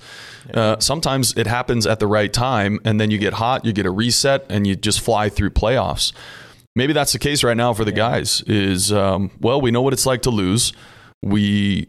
uh, 0.54 0.78
sometimes 0.78 1.32
it 1.36 1.46
happens 1.46 1.86
at 1.86 1.98
the 2.00 2.06
right 2.06 2.32
time 2.32 2.78
and 2.84 3.00
then 3.00 3.10
you 3.10 3.18
get 3.18 3.34
hot 3.34 3.64
you 3.64 3.72
get 3.72 3.86
a 3.86 3.90
reset 3.90 4.44
and 4.48 4.66
you 4.66 4.74
just 4.76 5.00
fly 5.00 5.28
through 5.34 5.50
playoffs 5.50 6.12
maybe 6.76 6.92
that's 6.92 7.12
the 7.12 7.18
case 7.18 7.44
right 7.44 7.56
now 7.56 7.72
for 7.72 7.84
the 7.84 7.92
guys 7.92 8.42
is 8.46 8.92
um, 8.92 9.30
well 9.40 9.60
we 9.60 9.70
know 9.70 9.82
what 9.82 9.92
it's 9.92 10.06
like 10.06 10.22
to 10.22 10.30
lose 10.30 10.72
we 11.22 11.88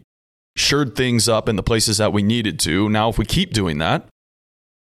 shored 0.56 0.96
things 0.96 1.28
up 1.28 1.48
in 1.48 1.56
the 1.56 1.62
places 1.62 1.98
that 1.98 2.12
we 2.12 2.22
needed 2.22 2.58
to 2.58 2.88
now 2.88 3.08
if 3.08 3.18
we 3.18 3.24
keep 3.24 3.52
doing 3.52 3.78
that 3.78 4.06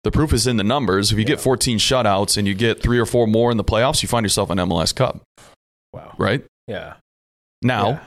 the 0.04 0.10
proof 0.10 0.34
is 0.34 0.46
in 0.46 0.58
the 0.58 0.62
numbers. 0.64 1.12
If 1.12 1.18
you 1.18 1.24
get 1.24 1.40
14 1.40 1.78
shutouts 1.78 2.36
and 2.36 2.46
you 2.46 2.52
get 2.52 2.82
three 2.82 2.98
or 2.98 3.06
four 3.06 3.26
more 3.26 3.50
in 3.50 3.56
the 3.56 3.64
playoffs, 3.64 4.02
you 4.02 4.06
find 4.08 4.22
yourself 4.22 4.50
an 4.50 4.58
MLS 4.58 4.94
Cup, 4.94 5.22
wow, 5.94 6.14
right? 6.18 6.44
yeah. 6.68 6.96
Now, 7.62 7.88
Yeah. 7.88 8.00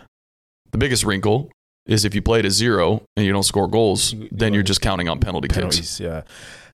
the 0.71 0.77
biggest 0.77 1.03
wrinkle 1.03 1.49
is 1.87 2.05
if 2.05 2.13
you 2.13 2.21
play 2.21 2.43
to 2.43 2.51
zero 2.51 3.01
and 3.15 3.25
you 3.25 3.31
don't 3.33 3.41
score 3.41 3.67
goals, 3.67 4.13
You- 4.13 4.25
you 4.25 4.29
then 4.31 4.53
you're 4.53 4.61
just 4.61 4.79
counting 4.79 5.09
on 5.09 5.19
penalty 5.19 5.47
kicks. 5.47 5.99
Yeah, 5.99 6.21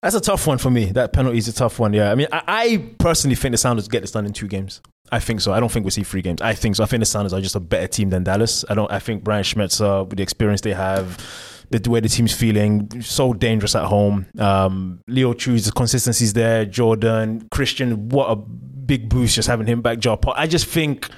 that's 0.03 0.15
a 0.15 0.21
tough 0.21 0.45
one 0.45 0.57
for 0.57 0.69
me. 0.69 0.85
That 0.91 1.13
penalty 1.13 1.37
is 1.37 1.47
a 1.47 1.53
tough 1.53 1.79
one. 1.79 1.93
Yeah, 1.93 2.11
I 2.11 2.15
mean, 2.15 2.27
I, 2.31 2.43
I 2.45 2.77
personally 2.99 3.35
think 3.35 3.53
the 3.53 3.57
Sounders 3.57 3.87
get 3.87 4.01
this 4.01 4.11
done 4.11 4.25
in 4.25 4.33
two 4.33 4.49
games. 4.49 4.81
I 5.13 5.19
think 5.19 5.39
so. 5.39 5.53
I 5.53 5.61
don't 5.61 5.71
think 5.71 5.85
we 5.85 5.91
see 5.91 6.03
three 6.03 6.21
games. 6.21 6.41
I 6.41 6.53
think 6.53 6.75
so. 6.75 6.83
I 6.83 6.87
think 6.87 6.99
the 6.99 7.05
Sounders 7.05 7.31
are 7.31 7.39
just 7.39 7.55
a 7.55 7.61
better 7.61 7.87
team 7.87 8.09
than 8.09 8.25
Dallas. 8.25 8.65
I 8.69 8.75
don't. 8.75 8.91
I 8.91 8.99
think 8.99 9.23
Brian 9.23 9.43
Schmetzer, 9.43 10.07
with 10.07 10.17
the 10.17 10.23
experience 10.23 10.59
they 10.59 10.73
have, 10.73 11.23
the 11.69 11.89
way 11.89 12.01
the 12.01 12.09
team's 12.09 12.33
feeling, 12.33 13.01
so 13.01 13.31
dangerous 13.33 13.75
at 13.75 13.85
home. 13.85 14.25
Um, 14.37 14.99
Leo 15.07 15.33
Chu's 15.33 15.65
the 15.65 15.71
consistency's 15.71 16.33
there. 16.33 16.65
Jordan, 16.65 17.47
Christian, 17.49 18.09
what 18.09 18.29
a 18.29 18.35
big 18.35 19.07
boost 19.07 19.35
just 19.35 19.47
having 19.47 19.67
him 19.67 19.81
back. 19.81 20.01
Paul. 20.01 20.33
I 20.35 20.47
just 20.47 20.65
think 20.65 21.09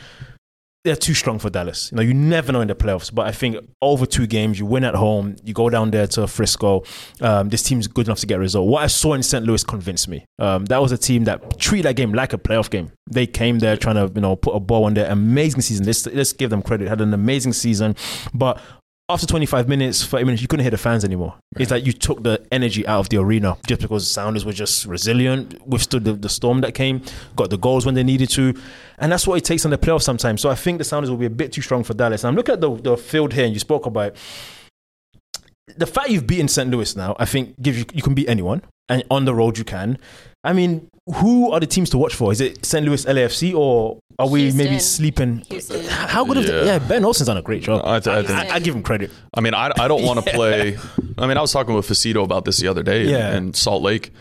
they're 0.85 0.95
too 0.95 1.15
strong 1.15 1.39
for 1.39 1.49
Dallas. 1.49 1.91
You 1.91 1.97
know, 1.97 2.03
you 2.03 2.13
never 2.13 2.51
know 2.51 2.61
in 2.61 2.67
the 2.67 2.75
playoffs, 2.75 3.13
but 3.13 3.25
I 3.25 3.31
think 3.31 3.57
over 3.81 4.05
two 4.05 4.27
games, 4.27 4.59
you 4.59 4.67
win 4.67 4.83
at 4.83 4.93
home, 4.93 5.35
you 5.43 5.53
go 5.53 5.69
down 5.69 5.89
there 5.89 6.05
to 6.07 6.27
Frisco. 6.27 6.83
Um, 7.19 7.49
this 7.49 7.63
team's 7.63 7.87
good 7.87 8.07
enough 8.07 8.19
to 8.19 8.27
get 8.27 8.35
a 8.35 8.39
result. 8.39 8.67
What 8.67 8.83
I 8.83 8.87
saw 8.87 9.13
in 9.13 9.23
St. 9.23 9.43
Louis 9.43 9.63
convinced 9.63 10.07
me. 10.07 10.25
Um, 10.37 10.65
that 10.65 10.81
was 10.81 10.91
a 10.91 10.97
team 10.97 11.23
that 11.23 11.59
treated 11.59 11.85
that 11.87 11.95
game 11.95 12.13
like 12.13 12.33
a 12.33 12.37
playoff 12.37 12.69
game. 12.69 12.91
They 13.09 13.25
came 13.25 13.59
there 13.59 13.75
trying 13.75 13.95
to, 13.95 14.11
you 14.13 14.21
know, 14.21 14.35
put 14.35 14.55
a 14.55 14.59
ball 14.59 14.85
on 14.85 14.93
their 14.93 15.11
amazing 15.11 15.61
season. 15.61 15.87
Let's, 15.87 16.05
let's 16.05 16.33
give 16.33 16.51
them 16.51 16.61
credit. 16.61 16.87
Had 16.87 17.01
an 17.01 17.15
amazing 17.15 17.53
season, 17.53 17.95
but 18.33 18.61
after 19.07 19.27
25 19.27 19.69
minutes, 19.69 20.03
30 20.03 20.25
minutes, 20.25 20.41
you 20.41 20.47
couldn't 20.47 20.63
hear 20.63 20.71
the 20.71 20.77
fans 20.77 21.05
anymore. 21.05 21.35
It's 21.57 21.69
like 21.69 21.85
you 21.85 21.93
took 21.93 22.23
the 22.23 22.43
energy 22.51 22.87
out 22.87 23.01
of 23.01 23.09
the 23.09 23.17
arena 23.17 23.55
just 23.67 23.81
because 23.81 24.03
the 24.03 24.11
Sounders 24.11 24.45
were 24.45 24.53
just 24.53 24.85
resilient, 24.85 25.65
withstood 25.67 26.05
the, 26.05 26.13
the 26.13 26.29
storm 26.29 26.61
that 26.61 26.73
came, 26.73 27.03
got 27.35 27.51
the 27.51 27.57
goals 27.57 27.85
when 27.85 27.93
they 27.93 28.03
needed 28.03 28.29
to. 28.31 28.55
And 28.97 29.11
that's 29.11 29.27
what 29.27 29.37
it 29.37 29.43
takes 29.45 29.63
in 29.63 29.69
the 29.71 29.77
playoffs 29.77 30.01
sometimes. 30.01 30.41
So 30.41 30.49
I 30.49 30.55
think 30.55 30.79
the 30.79 30.83
Sounders 30.83 31.11
will 31.11 31.17
be 31.17 31.27
a 31.27 31.29
bit 31.29 31.51
too 31.51 31.61
strong 31.61 31.83
for 31.83 31.93
Dallas. 31.93 32.23
And 32.23 32.29
I'm 32.29 32.35
looking 32.35 32.53
at 32.53 32.61
the, 32.61 32.75
the 32.75 32.97
field 32.97 33.33
here, 33.33 33.45
and 33.45 33.53
you 33.53 33.59
spoke 33.59 33.85
about 33.85 34.13
it. 34.13 34.17
the 35.77 35.85
fact 35.85 36.09
you've 36.09 36.25
beaten 36.25 36.47
St. 36.47 36.69
Louis 36.71 36.95
now, 36.95 37.15
I 37.19 37.25
think 37.25 37.61
gives 37.61 37.77
you 37.77 37.85
you 37.93 38.01
can 38.01 38.15
beat 38.15 38.27
anyone, 38.27 38.63
and 38.89 39.03
on 39.11 39.25
the 39.25 39.35
road 39.35 39.59
you 39.59 39.63
can. 39.63 39.99
I 40.43 40.53
mean, 40.53 40.89
who 41.17 41.51
are 41.51 41.59
the 41.59 41.67
teams 41.67 41.89
to 41.91 41.97
watch 41.97 42.15
for? 42.15 42.31
Is 42.31 42.41
it 42.41 42.65
St. 42.65 42.85
Louis 42.85 43.05
LAFC 43.05 43.53
or 43.53 43.99
are 44.17 44.27
we 44.27 44.51
maybe 44.51 44.79
sleeping? 44.79 45.43
Houston. 45.49 45.85
How 45.85 46.25
good 46.25 46.37
is 46.37 46.47
Yeah. 46.49 46.55
it? 46.61 46.65
Yeah, 46.65 46.79
Ben 46.79 47.05
Olsen's 47.05 47.27
done 47.27 47.37
a 47.37 47.41
great 47.41 47.61
job. 47.63 47.81
I, 47.85 47.97
I 47.97 47.99
think. 47.99 48.29
I, 48.31 48.55
I 48.55 48.59
give 48.59 48.75
him 48.75 48.81
credit. 48.83 49.11
I 49.33 49.41
mean, 49.41 49.53
I, 49.53 49.71
I 49.77 49.87
don't 49.87 50.03
want 50.03 50.25
to 50.25 50.31
play. 50.33 50.77
I 51.17 51.27
mean, 51.27 51.37
I 51.37 51.41
was 51.41 51.51
talking 51.51 51.75
with 51.75 51.87
Facito 51.87 52.23
about 52.23 52.45
this 52.45 52.57
the 52.57 52.67
other 52.67 52.81
day 52.83 53.05
Yeah. 53.05 53.31
in, 53.37 53.47
in 53.47 53.53
Salt 53.53 53.83
Lake. 53.83 54.11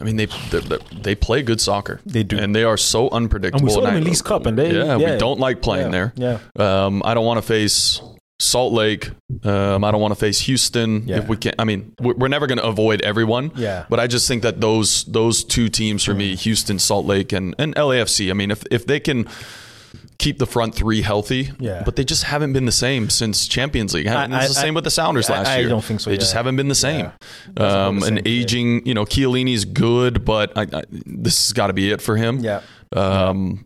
I 0.00 0.04
mean, 0.04 0.16
they 0.16 0.26
they 0.26 0.78
they 1.02 1.14
play 1.14 1.42
good 1.42 1.60
soccer. 1.60 2.00
They 2.06 2.22
do. 2.22 2.38
and 2.38 2.54
they 2.56 2.64
are 2.64 2.76
so 2.78 3.10
unpredictable. 3.10 3.58
And 3.60 3.68
we 3.68 3.74
saw 3.74 3.80
them 3.82 3.94
I- 3.94 3.98
in 3.98 4.04
Leagues 4.04 4.22
Cup, 4.22 4.46
and 4.46 4.56
they 4.56 4.72
yeah, 4.74 4.96
yeah, 4.96 5.12
we 5.12 5.18
don't 5.18 5.38
like 5.38 5.60
playing 5.62 5.92
yeah, 5.92 6.10
there. 6.16 6.38
Yeah, 6.56 6.84
Um, 6.86 7.02
I 7.04 7.12
don't 7.14 7.26
want 7.26 7.38
to 7.38 7.42
face 7.42 8.00
Salt 8.40 8.72
Lake. 8.72 9.10
Um, 9.44 9.84
I 9.84 9.90
don't 9.90 10.00
want 10.00 10.12
to 10.12 10.18
face 10.18 10.40
Houston. 10.40 11.06
Yeah. 11.06 11.18
If 11.18 11.28
we 11.28 11.36
can, 11.36 11.52
I 11.58 11.64
mean, 11.64 11.94
we're, 12.00 12.28
never 12.28 12.46
going 12.46 12.58
to 12.58 12.64
avoid 12.66 13.02
everyone. 13.02 13.52
Yeah. 13.54 13.84
But 13.90 14.00
I 14.00 14.06
just 14.06 14.26
think 14.26 14.42
that 14.42 14.60
those 14.60 15.04
those 15.04 15.44
two 15.44 15.68
teams 15.68 16.02
for 16.04 16.14
me, 16.14 16.34
Houston, 16.36 16.78
Salt 16.78 17.04
Lake, 17.06 17.32
and 17.32 17.54
and 17.58 17.74
LAFC. 17.74 18.30
I 18.30 18.32
mean, 18.32 18.50
if 18.50 18.64
if 18.70 18.86
they 18.86 18.98
can 19.00 19.28
keep 20.18 20.38
the 20.38 20.46
front 20.46 20.74
three 20.74 21.00
healthy, 21.02 21.50
Yeah. 21.58 21.82
But 21.84 21.96
they 21.96 22.04
just 22.04 22.24
haven't 22.24 22.52
been 22.52 22.66
the 22.66 22.72
same 22.72 23.08
since 23.08 23.48
Champions 23.48 23.94
League. 23.94 24.06
I- 24.06 24.24
it's 24.24 24.52
the 24.54 24.60
I- 24.60 24.64
same 24.64 24.74
with 24.74 24.84
the 24.84 24.90
Sounders 24.90 25.30
I- 25.30 25.32
last 25.38 25.48
I 25.48 25.58
year. 25.60 25.68
don't 25.70 25.82
think 25.84 26.00
so, 26.00 26.10
They 26.10 26.18
just 26.18 26.34
haven't 26.34 26.56
been 26.56 26.68
the 26.68 26.74
same. 26.74 27.10
Yeah. 27.56 27.86
Um, 27.86 28.00
the 28.00 28.06
an 28.06 28.16
same, 28.16 28.26
yeah. 28.26 28.32
aging, 28.40 28.86
you 28.86 28.92
know, 28.92 29.06
Chiellini's 29.06 29.64
good, 29.64 30.24
but 30.26 30.52
I, 30.58 30.62
I, 30.72 30.82
this 30.90 31.46
has 31.48 31.52
got 31.54 31.68
to 31.68 31.72
be 31.72 31.90
it 31.90 32.02
for 32.02 32.16
him. 32.16 32.40
yeah. 32.40 32.60
Um, 32.94 33.64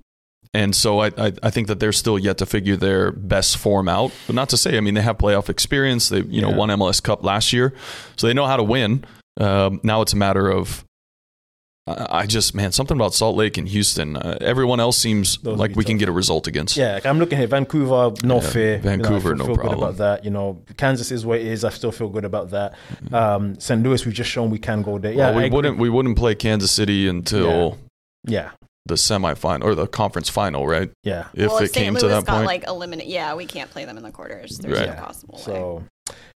and 0.55 0.75
so 0.75 1.01
I, 1.01 1.07
I, 1.19 1.33
I 1.43 1.51
think 1.51 1.67
that 1.69 1.81
they're 1.81 1.93
still 1.93 2.19
yet 2.19 2.39
to 2.39 2.47
figure 2.47 2.77
their 2.77 3.13
best 3.13 3.59
form 3.59 3.89
out. 3.89 4.13
But 4.27 4.35
not 4.37 4.49
to 4.51 4.57
say, 4.57 4.77
I 4.77 4.81
mean, 4.81 4.95
they 4.95 5.03
have 5.03 5.19
playoff 5.19 5.49
experience. 5.51 6.09
They, 6.09 6.21
you 6.23 6.41
know, 6.41 6.51
won 6.51 6.69
MLS 6.71 7.03
Cup 7.03 7.23
last 7.25 7.53
year, 7.53 7.75
so 8.17 8.27
they 8.27 8.33
know 8.35 8.47
how 8.47 8.57
to 8.57 8.63
win. 8.63 9.05
Um, 9.41 9.81
now 9.83 10.01
it's 10.03 10.13
a 10.13 10.17
matter 10.17 10.49
of. 10.49 10.85
I 11.87 12.21
I 12.21 12.27
just 12.27 12.55
man, 12.55 12.73
something 12.73 12.97
about 12.97 13.13
Salt 13.13 13.37
Lake 13.37 13.59
and 13.59 13.69
Houston. 13.69 14.17
Uh, 14.17 14.39
everyone 14.41 14.81
else 14.81 14.97
seems 14.97 15.37
Those 15.39 15.59
like 15.59 15.77
we 15.77 15.85
can 15.85 15.99
get 15.99 16.09
a 16.09 16.13
result 16.13 16.47
against. 16.47 16.77
Yeah, 16.79 16.99
I'm 17.05 17.19
looking 17.19 17.39
at 17.41 17.49
Vancouver, 17.51 18.13
no 18.27 18.37
Yeah, 18.37 18.41
fear. 18.41 18.79
Vancouver, 18.79 19.31
you 19.31 19.35
know, 19.35 19.45
I 19.45 19.47
no 19.49 19.55
feel, 19.55 19.55
feel 19.55 19.57
problem. 19.57 19.79
good 19.81 19.85
about 19.85 19.97
that. 19.99 20.25
You 20.25 20.31
know, 20.31 20.63
Kansas 20.79 21.11
is 21.11 21.27
where 21.27 21.39
it 21.39 21.47
is. 21.47 21.63
I 21.63 21.69
still 21.71 21.93
feel 21.93 22.09
good 22.09 22.25
about 22.25 22.51
that. 22.51 22.75
Um, 23.13 23.61
St. 23.61 23.83
Louis, 23.83 24.03
we've 24.07 24.15
just 24.15 24.31
shown 24.31 24.49
we 24.49 24.59
can 24.59 24.81
go 24.81 24.97
there. 24.99 25.13
Yeah, 25.13 25.31
Well, 25.33 25.43
we 25.43 25.51
wouldn't 25.51 25.77
we 25.79 25.91
wouldn't 25.91 26.17
play 26.17 26.35
Kansas 26.35 26.71
City 26.71 27.07
until 27.07 27.77
Yeah, 28.27 28.53
the 28.87 28.95
semifinal 28.95 29.65
or 29.65 29.75
the 29.75 29.87
conference 29.87 30.29
final, 30.29 30.67
right? 30.67 30.91
yeah. 31.05 31.29
If 31.35 31.49
well, 31.51 31.59
it 31.59 31.65
if 31.65 31.73
came 31.73 31.95
Louis 31.95 32.01
to 32.03 32.09
that 32.09 32.25
got 32.27 32.35
point. 32.37 32.47
like 32.47 32.67
eliminate. 32.67 33.07
yeah, 33.07 33.35
we 33.35 33.47
can't 33.47 33.71
play 33.71 33.85
them 33.85 33.97
in 33.97 34.03
the 34.03 34.11
quarters. 34.11 34.59
There's 34.59 34.79
Right. 34.79 34.89
no 34.89 34.95
yeah. 34.95 35.01
possible 35.05 35.35
way. 35.37 35.43
So, 35.43 35.85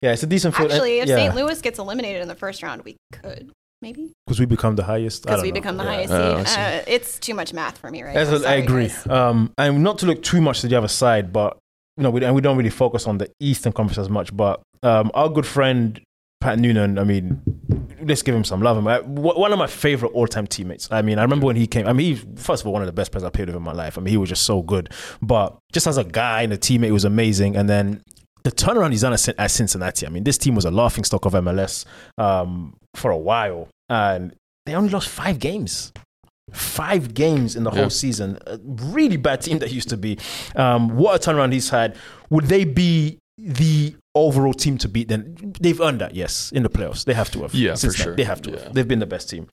yeah, 0.02 0.12
it's 0.14 0.24
a 0.24 0.28
decent 0.28 0.56
field. 0.56 0.72
Actually, 0.72 1.00
if 1.00 1.08
yeah, 1.08 1.16
St. 1.18 1.36
Louis 1.36 1.60
gets 1.62 1.80
eliminated 1.80 2.22
in 2.22 2.28
the 2.28 2.36
first 2.36 2.62
round, 2.62 2.84
we 2.84 2.98
could 3.12 3.52
maybe 3.82 4.12
because 4.28 4.40
we 4.40 4.46
become 4.46 4.76
the 4.76 4.84
highest. 4.84 5.24
Because 5.24 5.42
we 5.42 5.50
know. 5.50 5.54
become 5.56 5.78
the 5.78 5.84
Yeah. 5.84 5.90
highest 5.90 6.58
I 6.58 6.78
Uh, 6.80 6.84
it's 6.88 7.18
too 7.20 7.34
much 7.34 7.52
math 7.54 7.78
for 7.80 7.90
me 7.90 8.04
right 8.04 8.14
That's 8.14 8.30
now. 8.30 8.38
what 8.38 8.46
I 8.48 8.56
agree. 8.56 8.88
guys. 8.90 9.08
Um, 9.08 9.52
and 9.58 9.84
not 9.84 9.98
to 10.00 10.06
look 10.06 10.22
too 10.22 10.40
much 10.42 10.62
to 10.62 10.68
the 10.68 10.76
other 10.76 10.88
side, 10.88 11.34
but 11.34 11.58
you 11.98 12.04
know, 12.04 12.10
we, 12.12 12.24
and 12.24 12.36
we 12.36 12.42
don't 12.42 12.58
really 12.58 12.70
focus 12.70 13.08
on 13.08 13.18
the 13.18 13.32
Eastern 13.40 13.72
Conference 13.74 13.98
as 13.98 14.10
much. 14.10 14.36
But 14.36 14.62
um, 14.84 15.10
our 15.16 15.30
good 15.30 15.46
friend 15.48 16.00
Pat 16.41 16.60
Noonan, 16.60 17.00
I 17.00 17.04
mean, 17.04 17.41
let's 18.02 18.21
give 18.21 18.36
him 18.36 18.43
some 18.43 18.62
love. 18.62 18.84
W- 18.84 19.39
one 19.39 19.52
of 19.52 19.58
my 19.60 19.67
favorite 19.67 20.10
all-time 20.10 20.45
teammates. 20.45 20.88
I 20.91 21.02
mean, 21.02 21.17
I 21.17 21.24
remember 21.24 21.48
when 21.48 21.56
he 21.56 21.65
came. 21.65 21.88
I 21.88 21.93
mean, 21.93 22.15
he 22.15 22.21
first 22.36 22.62
of 22.63 22.67
all 22.67 22.74
one 22.74 22.82
of 22.82 22.86
the 22.88 22.93
best 22.93 23.12
players 23.12 23.24
I 23.24 23.30
played 23.30 23.48
with 23.48 23.56
in 23.56 23.63
my 23.63 23.71
life. 23.74 23.98
I 23.98 24.02
mean, 24.02 24.12
he 24.12 24.17
was 24.17 24.30
just 24.30 24.43
so 24.43 24.62
good. 24.62 24.91
But 25.21 25.58
just 25.74 25.88
as 25.88 25.98
a 25.98 26.04
guy 26.04 26.43
and 26.43 26.54
a 26.54 26.58
teammate, 26.58 26.86
he 26.86 26.91
was 26.91 27.06
amazing. 27.06 27.56
And 27.56 27.67
then 27.69 28.04
the 28.43 28.52
turnaround 28.52 28.91
he's 28.91 29.02
done 29.02 29.13
at 29.13 29.28
at 29.39 29.50
Cincinnati. 29.50 30.06
I 30.06 30.10
mean, 30.10 30.24
this 30.24 30.38
team 30.38 30.54
was 30.56 30.65
a 30.65 30.71
laughing 30.71 31.04
stock 31.04 31.26
of 31.26 31.34
MLS 31.34 31.86
um, 32.19 32.76
for 32.95 33.10
a 33.12 33.17
while, 33.17 33.69
and 33.89 34.36
they 34.67 34.76
only 34.76 34.89
lost 34.89 35.10
five 35.10 35.39
games. 35.39 35.91
Five 36.52 37.15
games 37.15 37.56
in 37.56 37.63
the 37.63 37.71
Yeah. 37.71 37.82
whole 37.82 37.89
season. 37.89 38.38
A 38.45 38.60
really 38.63 39.17
bad 39.17 39.41
team 39.41 39.58
that 39.60 39.71
used 39.71 39.89
to 39.89 39.98
be. 39.98 40.19
Um, 40.56 40.95
what 40.95 41.15
a 41.15 41.30
turnaround 41.32 41.54
he's 41.54 41.69
had. 41.69 41.98
Would 42.30 42.45
they 42.45 42.65
be 42.65 43.17
the 43.39 43.95
overall 44.15 44.54
team 44.54 44.78
to 44.80 44.88
beat? 44.89 45.08
Then 45.10 45.54
they've 45.60 45.80
earned 45.80 46.01
that. 46.01 46.15
Yes, 46.15 46.51
in 46.51 46.63
the 46.63 46.69
playoffs, 46.69 47.06
they 47.06 47.13
have 47.13 47.30
to 47.32 47.41
have. 47.43 47.54
Yeah, 47.54 47.71
for 47.73 47.78
Cincinnati. 47.78 48.04
sure. 48.04 48.15
They 48.15 48.23
have 48.23 48.41
to. 48.43 48.51
Yeah. 48.51 48.60
Have. 48.63 48.73
They've 48.73 48.88
been 48.88 48.99
the 48.99 49.06
best 49.06 49.30
team. 49.30 49.47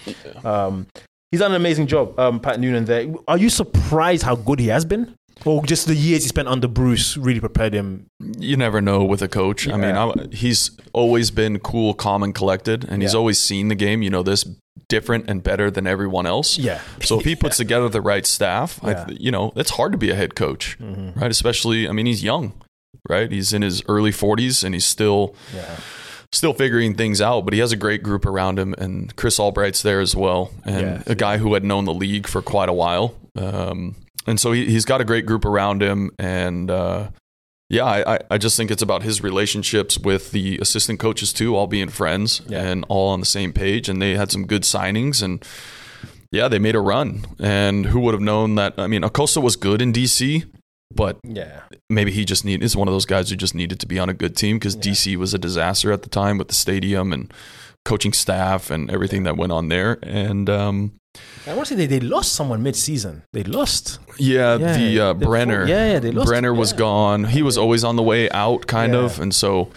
Um, 0.44 0.86
he's 1.30 1.40
done 1.40 1.50
an 1.52 1.56
amazing 1.56 1.86
job, 1.88 2.18
um, 2.18 2.40
Pat 2.40 2.58
Noonan. 2.60 2.84
There. 2.86 3.12
Are 3.28 3.38
you 3.38 3.50
surprised 3.50 4.22
how 4.22 4.36
good 4.36 4.58
he 4.60 4.68
has 4.68 4.84
been? 4.84 5.14
Or 5.44 5.64
just 5.64 5.86
the 5.86 5.94
years 5.96 6.22
he 6.22 6.28
spent 6.28 6.46
under 6.46 6.68
Bruce 6.68 7.16
really 7.16 7.40
prepared 7.40 7.74
him 7.74 8.06
you 8.38 8.56
never 8.56 8.80
know 8.80 9.02
with 9.02 9.22
a 9.22 9.28
coach. 9.28 9.66
I 9.66 9.72
mean, 9.72 9.94
Yeah. 9.94 10.06
I, 10.06 10.26
he's 10.30 10.70
always 10.92 11.32
been 11.32 11.58
cool, 11.58 11.94
calm, 11.94 12.22
and 12.22 12.32
collected, 12.34 12.84
and 12.88 13.02
he's 13.02 13.12
Yeah. 13.14 13.18
always 13.18 13.40
seen 13.40 13.66
the 13.68 13.74
game. 13.74 14.02
You 14.02 14.10
know, 14.10 14.22
this 14.22 14.44
different 14.88 15.24
and 15.28 15.42
better 15.42 15.68
than 15.70 15.86
everyone 15.86 16.26
else. 16.26 16.58
Yeah. 16.58 16.80
So 17.02 17.18
if 17.18 17.24
he 17.24 17.34
puts 17.34 17.56
together 17.56 17.88
the 17.88 18.00
right 18.02 18.24
staff, 18.26 18.78
Yeah. 18.84 18.92
Mm-hmm. 18.94 19.10
I, 19.10 19.16
you 19.18 19.30
know, 19.32 19.52
it's 19.56 19.70
hard 19.70 19.90
to 19.92 19.98
be 19.98 20.10
a 20.10 20.14
head 20.14 20.34
coach, 20.36 20.76
right? 21.16 21.30
Especially, 21.30 21.88
I 21.88 21.92
mean, 21.92 22.06
he's 22.06 22.22
young, 22.22 22.52
right? 23.08 23.30
He's 23.30 23.52
in 23.52 23.62
his 23.62 23.82
early 23.88 24.12
forties, 24.12 24.62
and 24.64 24.74
he's 24.74 24.84
still 24.86 25.34
Yeah. 25.54 25.76
still 26.32 26.54
figuring 26.54 26.94
things 26.94 27.20
out. 27.20 27.44
But 27.44 27.52
he 27.54 27.60
has 27.60 27.72
a 27.72 27.76
great 27.76 28.02
group 28.02 28.24
around 28.26 28.58
him, 28.58 28.74
and 28.78 29.14
Chris 29.16 29.38
Albright's 29.38 29.82
there 29.82 30.00
as 30.00 30.16
well, 30.16 30.50
and 30.64 30.80
Yeah. 30.86 31.02
a 31.06 31.14
guy 31.14 31.38
who 31.38 31.54
had 31.54 31.64
known 31.64 31.84
the 31.84 31.92
league 31.94 32.26
for 32.26 32.40
quite 32.42 32.68
a 32.68 32.72
while. 32.72 33.14
Um, 33.36 33.96
and 34.26 34.38
so 34.40 34.52
he, 34.52 34.66
he's 34.66 34.84
got 34.84 35.00
a 35.00 35.04
great 35.04 35.26
group 35.26 35.44
around 35.44 35.82
him, 35.82 36.10
and 36.18 36.70
uh, 36.70 37.08
yeah, 37.68 37.84
I, 37.84 38.14
I- 38.14 38.20
I 38.32 38.38
just 38.38 38.56
think 38.56 38.70
it's 38.70 38.82
about 38.82 39.02
his 39.02 39.22
relationships 39.22 39.98
with 39.98 40.30
the 40.30 40.58
assistant 40.60 41.00
coaches 41.00 41.32
too, 41.32 41.56
all 41.56 41.66
being 41.66 41.88
friends 41.88 42.40
Yeah. 42.48 42.62
and 42.62 42.84
all 42.88 43.08
on 43.10 43.20
the 43.20 43.26
same 43.26 43.52
page. 43.52 43.88
And 43.88 44.00
they 44.00 44.14
had 44.16 44.30
some 44.30 44.46
good 44.46 44.62
signings, 44.62 45.22
and 45.22 45.44
yeah, 46.30 46.48
they 46.48 46.58
made 46.58 46.74
a 46.76 46.80
run. 46.80 47.24
And 47.40 47.86
who 47.86 48.00
would 48.00 48.14
have 48.14 48.20
known 48.22 48.54
that? 48.54 48.74
I 48.78 48.86
mean, 48.86 49.04
Acosta 49.04 49.40
was 49.40 49.56
good 49.56 49.82
in 49.82 49.92
DC, 49.92 50.44
but 50.94 51.18
Yeah. 51.24 51.60
maybe 51.90 52.10
he 52.12 52.24
just 52.24 52.44
need 52.44 52.62
is 52.62 52.76
one 52.76 52.88
of 52.88 52.94
those 52.94 53.06
guys 53.06 53.30
who 53.30 53.36
just 53.36 53.54
needed 53.54 53.78
to 53.80 53.86
be 53.86 53.98
on 53.98 54.08
a 54.08 54.14
good 54.14 54.36
team 54.36 54.56
because 54.56 54.76
DC 54.76 55.16
was 55.16 55.34
a 55.34 55.38
disaster 55.38 55.92
at 55.92 56.02
the 56.02 56.08
time 56.08 56.38
with 56.38 56.48
the 56.48 56.54
stadium 56.54 57.12
and 57.12 57.32
coaching 57.84 58.12
staff 58.12 58.70
and 58.70 58.90
everything 58.90 59.24
that 59.24 59.36
went 59.36 59.52
on 59.52 59.68
there. 59.68 59.98
And 60.02 60.48
um, 60.48 60.92
I 61.46 61.54
want 61.54 61.66
to 61.68 61.74
say 61.74 61.86
they, 61.86 61.86
they 61.86 62.00
lost 62.00 62.32
someone 62.32 62.62
mid-season. 62.62 63.22
They 63.32 63.42
lost. 63.42 63.98
yeah, 64.18 64.56
Yeah, 64.56 64.76
the 64.76 65.00
uh, 65.00 65.14
Brenner, 65.14 65.66
yeah, 65.66 65.92
yeah, 65.92 65.98
they 65.98 66.10
lost- 66.12 66.28
Brenner 66.28 66.54
was 66.54 66.72
yeah. 66.72 66.78
gone. 66.78 67.24
He 67.24 67.42
was 67.42 67.58
always 67.58 67.82
on 67.84 67.96
the 67.96 68.02
way 68.02 68.30
out, 68.30 68.66
kind 68.66 68.94
Yeah. 68.94 69.00
of, 69.00 69.20
and 69.20 69.34
so. 69.34 69.70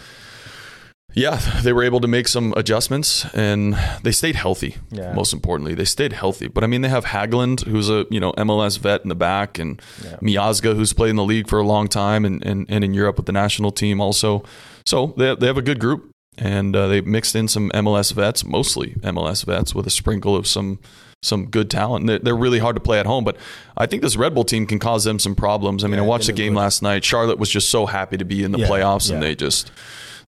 Yeah, 1.16 1.38
they 1.64 1.72
were 1.72 1.84
able 1.84 2.02
to 2.02 2.08
make 2.08 2.28
some 2.28 2.54
adjustments 2.58 3.26
and 3.34 3.76
they 4.04 4.12
stayed 4.12 4.36
healthy. 4.36 4.76
Yeah. 4.92 5.14
Most 5.14 5.32
importantly, 5.34 5.74
they 5.74 5.86
stayed 5.86 6.12
healthy. 6.14 6.48
But 6.50 6.64
I 6.64 6.68
mean, 6.68 6.82
they 6.82 6.90
have 6.90 7.06
Hagglund, 7.06 7.66
who's 7.66 7.90
a 7.90 8.06
you 8.12 8.20
know 8.20 8.34
MLS 8.34 8.78
vet 8.78 9.02
in 9.04 9.10
the 9.10 9.16
back, 9.16 9.58
and 9.58 9.82
Yeah. 10.04 10.18
Miazga, 10.18 10.76
who's 10.76 10.92
played 10.94 11.12
in 11.12 11.16
the 11.16 11.24
league 11.24 11.48
for 11.48 11.58
a 11.58 11.64
long 11.64 11.88
time 11.88 12.26
and, 12.26 12.46
and, 12.46 12.66
and 12.70 12.84
in 12.84 12.94
Europe 12.94 13.16
with 13.18 13.26
the 13.28 13.32
national 13.32 13.72
team 13.72 14.02
also. 14.02 14.44
So 14.86 15.14
they, 15.18 15.34
they 15.36 15.48
have 15.48 15.58
a 15.58 15.62
good 15.64 15.80
group 15.80 16.12
and 16.38 16.76
uh, 16.76 16.88
they 16.88 17.00
mixed 17.02 17.34
in 17.36 17.48
some 17.48 17.70
MLS 17.72 18.12
vets, 18.14 18.44
mostly 18.44 18.92
MLS 19.02 19.46
vets, 19.46 19.74
with 19.74 19.88
a 19.88 19.90
sprinkle 19.92 20.36
of 20.36 20.46
some 20.48 20.80
some 21.22 21.46
good 21.48 21.72
talent. 21.72 22.06
They're, 22.06 22.20
they're 22.20 22.36
really 22.36 22.60
hard 22.60 22.76
to 22.76 22.80
play 22.82 23.00
at 23.00 23.06
home, 23.08 23.24
but 23.24 23.38
I 23.78 23.86
think 23.88 24.04
this 24.04 24.16
Red 24.16 24.36
Bull 24.36 24.44
team 24.44 24.68
can 24.68 24.78
cause 24.78 25.06
them 25.06 25.18
some 25.18 25.34
problems. 25.34 25.84
I 25.84 25.88
mean, 25.88 25.96
Yeah, 25.98 26.04
I 26.04 26.08
watched 26.08 26.28
the 26.28 26.34
game 26.34 26.54
last 26.54 26.84
night. 26.84 27.04
Charlotte 27.04 27.40
was 27.40 27.50
just 27.50 27.70
so 27.70 27.86
happy 27.88 28.18
to 28.18 28.26
be 28.26 28.44
in 28.44 28.52
the 28.52 28.60
playoffs, 28.60 29.10
and 29.12 29.24
they 29.24 29.34
just 29.34 29.72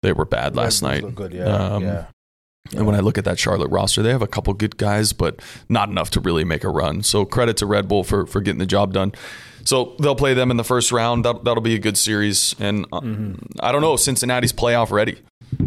they 0.02 0.14
were 0.14 0.26
bad 0.26 0.56
last 0.56 0.82
night. 0.82 1.16
Good, 1.16 1.34
yeah. 1.34 1.46
Um, 1.46 1.84
yeah. 1.84 2.06
And 2.76 2.86
when 2.86 2.96
I 2.96 3.00
look 3.00 3.18
at 3.18 3.24
that 3.24 3.40
Charlotte 3.40 3.70
roster, 3.70 4.04
they 4.04 4.10
have 4.10 4.22
a 4.22 4.28
couple 4.28 4.54
good 4.54 4.76
guys, 4.78 5.14
but 5.14 5.40
not 5.70 5.90
enough 5.90 6.10
to 6.12 6.20
really 6.20 6.44
make 6.44 6.66
a 6.66 6.70
run. 6.70 7.02
So 7.02 7.24
credit 7.24 7.56
to 7.58 7.66
Red 7.66 7.88
Bull 7.88 8.04
for 8.04 8.26
for 8.26 8.42
getting 8.42 8.60
the 8.60 8.66
job 8.66 8.92
done. 8.94 9.14
So 9.64 9.96
they'll 10.00 10.16
play 10.16 10.34
them 10.34 10.52
in 10.52 10.58
the 10.58 10.64
first 10.64 10.92
round. 10.92 11.26
That, 11.26 11.44
that'll 11.44 11.62
be 11.64 11.76
a 11.76 11.80
good 11.80 11.98
series. 11.98 12.56
And 12.60 12.86
uh, 12.92 13.02
Mm-hmm. 13.02 13.60
I 13.62 13.72
don't 13.72 13.82
know, 13.82 13.96
Cincinnati's 13.98 14.54
playoff 14.54 14.92
ready, 14.92 15.18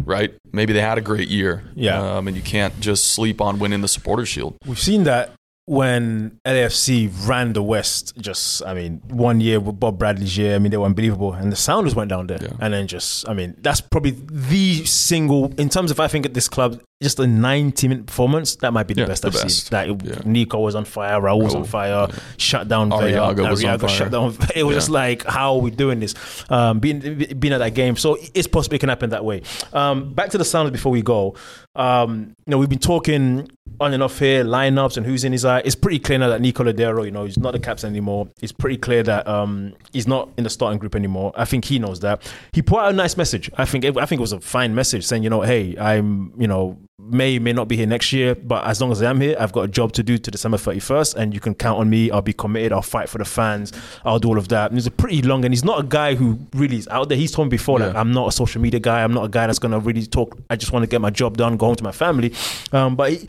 right? 0.05 0.33
Maybe 0.51 0.73
they 0.73 0.81
had 0.81 0.97
a 0.97 1.01
great 1.01 1.27
year. 1.27 1.63
Yeah. 1.75 2.17
Um, 2.17 2.27
and 2.27 2.35
you 2.35 2.41
can't 2.43 2.79
just 2.79 3.13
sleep 3.13 3.41
on 3.41 3.59
winning 3.59 3.81
the 3.81 3.87
Supporters 3.87 4.27
Shield. 4.29 4.57
We've 4.65 4.79
seen 4.79 5.03
that 5.03 5.33
when 5.65 6.39
LAFC 6.45 7.09
ran 7.27 7.53
the 7.53 7.61
West. 7.63 8.13
Just, 8.19 8.63
I 8.65 8.73
mean, 8.73 9.01
one 9.09 9.39
year 9.41 9.59
with 9.59 9.79
Bob 9.79 9.97
Bradley's 9.99 10.37
year. 10.37 10.55
I 10.55 10.59
mean, 10.59 10.71
they 10.71 10.77
were 10.77 10.85
unbelievable, 10.85 11.33
and 11.33 11.51
the 11.51 11.55
Sounders 11.55 11.95
went 11.95 12.09
down 12.09 12.27
there, 12.27 12.39
Yeah. 12.41 12.49
and 12.59 12.73
then 12.73 12.87
just, 12.87 13.27
I 13.29 13.33
mean, 13.33 13.55
that's 13.61 13.81
probably 13.81 14.11
the 14.29 14.85
single 14.85 15.53
in 15.57 15.69
terms 15.69 15.91
of 15.91 15.99
I 15.99 16.07
think 16.07 16.25
at 16.25 16.33
this 16.33 16.47
club, 16.49 16.81
just 17.01 17.19
a 17.19 17.27
ninety-minute 17.27 18.05
performance 18.05 18.55
that 18.57 18.71
might 18.73 18.87
be 18.87 18.93
the 18.93 19.01
Yeah, 19.01 19.07
best 19.07 19.21
the 19.23 19.29
I've 19.29 19.33
best. 19.33 19.67
seen. 19.67 19.69
That 19.71 20.05
Yeah. 20.05 20.21
Nico 20.25 20.59
was 20.59 20.75
on 20.75 20.85
fire, 20.85 21.19
Raul 21.19 21.43
was 21.43 21.55
on 21.55 21.63
fire, 21.63 22.07
shut 22.37 22.67
down 22.67 22.89
was 22.89 23.01
on 23.01 23.37
fire. 23.79 23.89
shut 23.89 24.11
down. 24.11 24.35
It 24.55 24.63
was 24.63 24.73
Yeah. 24.73 24.77
just 24.77 24.89
like, 24.89 25.25
how 25.25 25.55
are 25.55 25.59
we 25.59 25.71
doing 25.71 25.99
this? 25.99 26.13
Um, 26.49 26.79
being 26.79 26.99
being 27.39 27.53
at 27.53 27.59
that 27.59 27.73
game, 27.73 27.95
so 27.95 28.17
it's 28.33 28.47
possible 28.47 28.75
it 28.75 28.79
can 28.79 28.89
happen 28.89 29.09
that 29.11 29.25
way. 29.25 29.41
Um, 29.73 30.13
back 30.13 30.29
to 30.31 30.37
the 30.37 30.45
Sounders 30.45 30.71
before 30.71 30.91
we 30.91 31.01
go. 31.01 31.35
Um, 31.75 32.33
you 32.45 32.51
know, 32.51 32.57
we've 32.57 32.67
been 32.69 32.79
talking 32.79 33.49
on 33.79 33.93
and 33.93 34.03
off 34.03 34.19
here, 34.19 34.43
lineups 34.43 34.97
and 34.97 35.05
who's 35.05 35.23
in 35.23 35.31
his 35.31 35.45
eye. 35.45 35.61
It's 35.63 35.75
pretty 35.75 35.99
clear 35.99 36.19
now 36.19 36.27
that 36.29 36.41
Nico 36.41 36.63
Lodeiro, 36.63 37.05
you 37.05 37.11
know, 37.11 37.23
he's 37.23 37.37
not 37.39 37.53
the 37.53 37.59
captain 37.59 37.89
anymore. 37.89 38.27
It's 38.41 38.51
pretty 38.51 38.77
clear 38.77 39.01
that 39.03 39.25
um, 39.27 39.73
he's 39.93 40.05
not 40.07 40.29
in 40.37 40.43
the 40.43 40.49
starting 40.49 40.77
group 40.79 40.95
anymore. 40.95 41.31
I 41.35 41.45
think 41.45 41.63
he 41.65 41.79
knows 41.79 42.01
that. 42.01 42.21
He 42.51 42.61
put 42.61 42.79
out 42.81 42.91
a 42.91 42.93
nice 42.93 43.15
message. 43.15 43.49
I 43.57 43.63
think 43.65 43.85
I 43.85 44.05
think 44.05 44.19
it 44.19 44.21
was 44.21 44.33
a 44.33 44.41
fine 44.41 44.75
message 44.75 45.05
saying, 45.05 45.23
you 45.23 45.29
know, 45.29 45.41
hey, 45.41 45.75
I'm, 45.79 46.33
you 46.37 46.47
know, 46.47 46.77
may 47.09 47.39
may 47.39 47.53
not 47.53 47.67
be 47.67 47.77
here 47.77 47.87
next 47.87 48.13
year, 48.13 48.35
but 48.35 48.65
as 48.65 48.81
long 48.81 48.91
as 48.91 49.01
I 49.01 49.09
am 49.09 49.19
here, 49.19 49.35
I've 49.39 49.51
got 49.51 49.61
a 49.61 49.67
job 49.67 49.91
to 49.93 50.03
do 50.03 50.17
to 50.17 50.31
December 50.31 50.57
31st, 50.57 51.15
and 51.15 51.33
you 51.33 51.39
can 51.39 51.53
count 51.53 51.79
on 51.79 51.89
me. 51.89 52.11
I'll 52.11 52.21
be 52.21 52.33
committed. 52.33 52.71
I'll 52.71 52.81
fight 52.81 53.09
for 53.09 53.17
the 53.17 53.25
fans. 53.25 53.73
I'll 54.05 54.19
do 54.19 54.29
all 54.29 54.37
of 54.37 54.47
that. 54.49 54.71
And 54.71 54.77
he's 54.77 54.87
a 54.87 54.91
pretty 54.91 55.21
long, 55.21 55.45
and 55.45 55.53
he's 55.53 55.63
not 55.63 55.79
a 55.79 55.83
guy 55.83 56.15
who 56.15 56.39
really 56.53 56.77
is 56.77 56.87
out 56.89 57.09
there. 57.09 57.17
He's 57.17 57.31
told 57.31 57.47
me 57.47 57.49
before, 57.51 57.79
like, 57.79 57.95
I'm 57.95 58.11
not 58.11 58.27
a 58.27 58.31
social 58.31 58.61
media 58.61 58.79
guy. 58.79 59.03
I'm 59.03 59.13
not 59.13 59.25
a 59.25 59.29
guy 59.29 59.47
that's 59.47 59.59
gonna 59.59 59.79
really 59.79 60.05
talk. 60.05 60.37
I 60.49 60.55
just 60.55 60.71
want 60.71 60.83
to 60.83 60.87
get 60.87 61.01
my 61.01 61.09
job 61.09 61.37
done, 61.37 61.57
go 61.57 61.67
home 61.67 61.75
to 61.75 61.83
my 61.83 61.91
family. 61.91 62.33
Um, 62.71 62.95
but 62.95 63.11
he, 63.11 63.27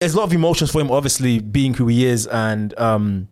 there's 0.00 0.14
a 0.14 0.18
lot 0.18 0.24
of 0.24 0.32
emotions 0.32 0.70
for 0.70 0.80
him, 0.80 0.90
obviously 0.90 1.38
being 1.38 1.74
who 1.74 1.86
he 1.88 2.04
is, 2.04 2.26
and 2.26 2.78
um, 2.78 3.28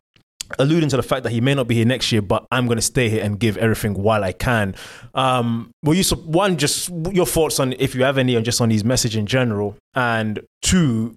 alluding 0.58 0.88
to 0.90 0.96
the 0.96 1.02
fact 1.02 1.24
that 1.24 1.32
he 1.32 1.40
may 1.40 1.54
not 1.54 1.68
be 1.68 1.74
here 1.74 1.84
next 1.84 2.12
year, 2.12 2.22
but 2.22 2.46
I'm 2.50 2.66
going 2.66 2.76
to 2.78 2.82
stay 2.82 3.08
here 3.08 3.24
and 3.24 3.38
give 3.38 3.56
everything 3.56 3.94
while 3.94 4.24
I 4.24 4.32
can. 4.32 4.74
Um, 5.14 5.70
will 5.82 5.94
you 5.94 6.04
one 6.16 6.56
just 6.56 6.90
your 7.12 7.26
thoughts 7.26 7.60
on 7.60 7.74
if 7.78 7.94
you 7.94 8.04
have 8.04 8.18
any, 8.18 8.36
on 8.36 8.44
just 8.44 8.60
on 8.60 8.70
his 8.70 8.84
message 8.84 9.16
in 9.16 9.26
general, 9.26 9.76
and 9.94 10.40
two, 10.62 11.16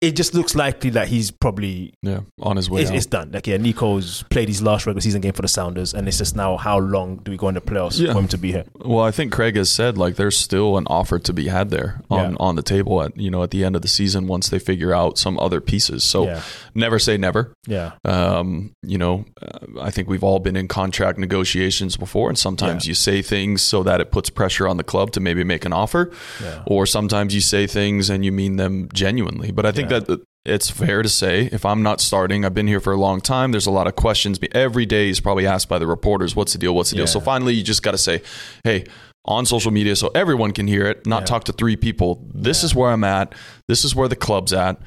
it 0.00 0.12
just 0.16 0.34
looks 0.34 0.54
likely 0.54 0.90
that 0.90 1.08
he's 1.08 1.30
probably 1.30 1.94
Yeah, 2.02 2.20
on 2.40 2.56
his 2.56 2.68
way 2.70 2.82
it's, 2.82 2.90
it's 2.90 3.06
done. 3.06 3.30
Like 3.32 3.46
yeah, 3.46 3.56
Nico's 3.56 4.22
played 4.30 4.48
his 4.48 4.62
last 4.62 4.86
regular 4.86 5.00
season 5.00 5.20
game 5.20 5.32
for 5.32 5.42
the 5.42 5.48
Sounders, 5.48 5.94
and 5.94 6.06
it's 6.08 6.18
just 6.18 6.36
now 6.36 6.56
how 6.56 6.78
long 6.78 7.16
do 7.24 7.30
we 7.30 7.36
go 7.36 7.48
in 7.48 7.54
the 7.54 7.60
playoffs 7.60 7.98
Yeah. 8.00 8.12
for 8.12 8.18
him 8.20 8.28
to 8.28 8.38
be 8.38 8.52
here? 8.52 8.64
Well, 8.76 9.04
I 9.04 9.10
think 9.10 9.32
Craig 9.32 9.56
has 9.56 9.70
said 9.70 9.96
like 9.98 10.16
there's 10.16 10.36
still 10.36 10.76
an 10.76 10.86
offer 10.88 11.18
to 11.18 11.32
be 11.32 11.48
had 11.48 11.70
there 11.70 12.00
on, 12.10 12.30
Yeah. 12.32 12.36
on 12.40 12.56
the 12.56 12.62
table 12.62 13.02
at 13.02 13.16
you 13.16 13.30
know 13.30 13.42
at 13.42 13.50
the 13.50 13.64
end 13.64 13.76
of 13.76 13.82
the 13.82 13.88
season 13.88 14.26
once 14.26 14.48
they 14.48 14.58
figure 14.58 14.92
out 14.94 15.18
some 15.18 15.38
other 15.38 15.60
pieces. 15.60 16.04
So 16.04 16.24
Yeah. 16.26 16.40
never 16.74 16.98
say 16.98 17.16
never. 17.16 17.52
Yeah, 17.66 17.92
Um, 18.04 18.72
you 18.82 18.98
know, 18.98 19.24
uh, 19.42 19.80
I 19.80 19.90
think 19.90 20.08
we've 20.08 20.22
all 20.24 20.38
been 20.38 20.56
in 20.56 20.68
contract 20.68 21.18
negotiations 21.18 21.96
before, 21.96 22.28
and 22.28 22.38
sometimes 22.38 22.86
you 22.86 22.94
say 22.94 23.22
things 23.22 23.62
so 23.62 23.82
that 23.82 24.00
it 24.00 24.10
puts 24.10 24.30
pressure 24.30 24.68
on 24.68 24.76
the 24.76 24.84
club 24.84 25.10
to 25.12 25.20
maybe 25.20 25.42
make 25.44 25.64
an 25.64 25.72
offer, 25.72 26.10
Yeah. 26.42 26.62
or 26.66 26.86
sometimes 26.86 27.34
you 27.34 27.40
say 27.40 27.66
things 27.66 28.08
and 28.10 28.24
you 28.24 28.32
mean 28.32 28.56
them 28.56 28.88
genuinely. 28.92 29.50
But 29.50 29.66
I 29.66 29.72
think 29.72 29.88
Yeah. 30.00 30.16
that 30.16 30.20
it's 30.44 30.70
fair 30.70 31.02
to 31.02 31.08
say 31.08 31.48
if 31.50 31.64
I'm 31.64 31.82
not 31.82 32.00
starting, 32.00 32.44
I've 32.44 32.54
been 32.54 32.68
here 32.68 32.78
for 32.80 32.92
a 32.92 32.96
long 32.96 33.20
time. 33.20 33.50
There's 33.50 33.66
a 33.66 33.70
lot 33.72 33.86
of 33.88 33.96
questions. 33.96 34.38
Every 34.52 34.86
day 34.86 35.08
is 35.08 35.18
probably 35.20 35.46
asked 35.46 35.68
by 35.68 35.78
the 35.78 35.86
reporters, 35.88 36.36
"What's 36.36 36.52
the 36.52 36.58
deal? 36.58 36.74
What's 36.74 36.90
the 36.90 36.96
deal?" 36.96 37.06
So 37.08 37.18
finally, 37.20 37.54
you 37.54 37.62
just 37.64 37.82
got 37.82 37.92
to 37.92 37.98
say, 37.98 38.22
"Hey." 38.64 38.84
On 39.28 39.44
social 39.44 39.72
media, 39.72 39.96
so 39.96 40.08
everyone 40.14 40.52
can 40.52 40.68
hear 40.68 40.86
it, 40.86 41.04
not 41.04 41.22
Yeah. 41.22 41.26
talk 41.26 41.44
to 41.46 41.52
three 41.52 41.74
people. 41.74 42.24
This 42.32 42.62
is 42.62 42.76
where 42.76 42.92
I'm 42.92 43.02
at. 43.02 43.34
This 43.66 43.84
is 43.84 43.92
where 43.92 44.06
the 44.06 44.14
club's 44.14 44.52
at. 44.52 44.78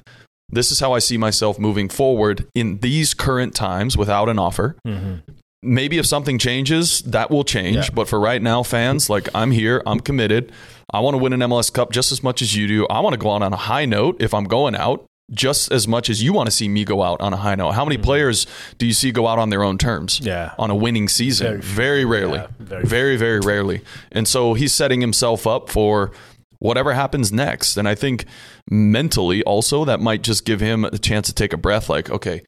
This 0.49 0.71
is 0.71 0.79
how 0.79 0.93
I 0.93 0.99
see 0.99 1.17
myself 1.17 1.59
moving 1.59 1.89
forward 1.89 2.47
in 2.55 2.79
these 2.79 3.13
current 3.13 3.53
times 3.53 3.97
without 3.97 4.29
an 4.29 4.39
offer. 4.39 4.77
Mm-hmm. 4.87 5.15
Maybe 5.61 5.97
if 5.97 6.05
something 6.05 6.37
changes, 6.37 7.01
that 7.01 7.29
will 7.29 7.43
change. 7.43 7.75
Yeah. 7.75 7.89
But 7.93 8.07
for 8.07 8.19
right 8.19 8.41
now, 8.41 8.63
fans, 8.63 9.09
like 9.09 9.27
I'm 9.35 9.51
here, 9.51 9.83
I'm 9.85 9.99
committed. 9.99 10.51
I 10.91 11.01
want 11.01 11.15
to 11.15 11.17
win 11.17 11.33
an 11.33 11.41
MLS 11.41 11.71
Cup 11.71 11.91
just 11.91 12.11
as 12.11 12.23
much 12.23 12.41
as 12.41 12.55
you 12.55 12.67
do. 12.67 12.87
I 12.87 13.01
want 13.01 13.13
to 13.13 13.17
go 13.17 13.31
out 13.31 13.41
on 13.41 13.53
a 13.53 13.57
high 13.57 13.85
note 13.85 14.17
if 14.21 14.33
I'm 14.33 14.45
going 14.45 14.75
out, 14.75 15.05
just 15.31 15.71
as 15.71 15.87
much 15.87 16.09
as 16.09 16.23
you 16.23 16.33
want 16.33 16.47
to 16.47 16.51
see 16.51 16.67
me 16.67 16.85
go 16.85 17.03
out 17.03 17.19
on 17.21 17.33
a 17.33 17.37
high 17.37 17.55
note. 17.55 17.71
How 17.71 17.83
many 17.83 17.97
players 17.97 18.47
do 18.77 18.85
you 18.85 18.93
see 18.93 19.11
go 19.11 19.27
out 19.27 19.37
on 19.37 19.49
their 19.49 19.63
own 19.63 19.77
terms? 19.77 20.19
Mm-hmm. 20.19 20.27
Yeah. 20.27 20.53
On 20.57 20.71
a 20.71 20.75
winning 20.75 21.07
season? 21.07 21.61
Very 21.61 21.61
Very, 21.61 22.05
rarely. 22.05 22.39
Yeah, 22.39 22.47
very 22.59 22.85
very, 22.85 23.17
very 23.17 23.39
rarely. 23.39 23.81
And 24.11 24.27
so 24.27 24.53
he's 24.53 24.73
setting 24.73 25.01
himself 25.01 25.45
up 25.45 25.69
for 25.69 26.11
whatever 26.59 26.93
happens 26.93 27.31
next. 27.31 27.77
And 27.77 27.87
I 27.87 27.95
think 27.95 28.25
mentally 28.69 29.43
also 29.43 29.85
that 29.85 29.99
might 29.99 30.23
just 30.23 30.45
give 30.45 30.59
him 30.61 30.85
a 30.85 30.97
chance 30.97 31.27
to 31.27 31.33
take 31.33 31.53
a 31.53 31.57
breath 31.57 31.89
like, 31.89 32.09
okay, 32.09 32.43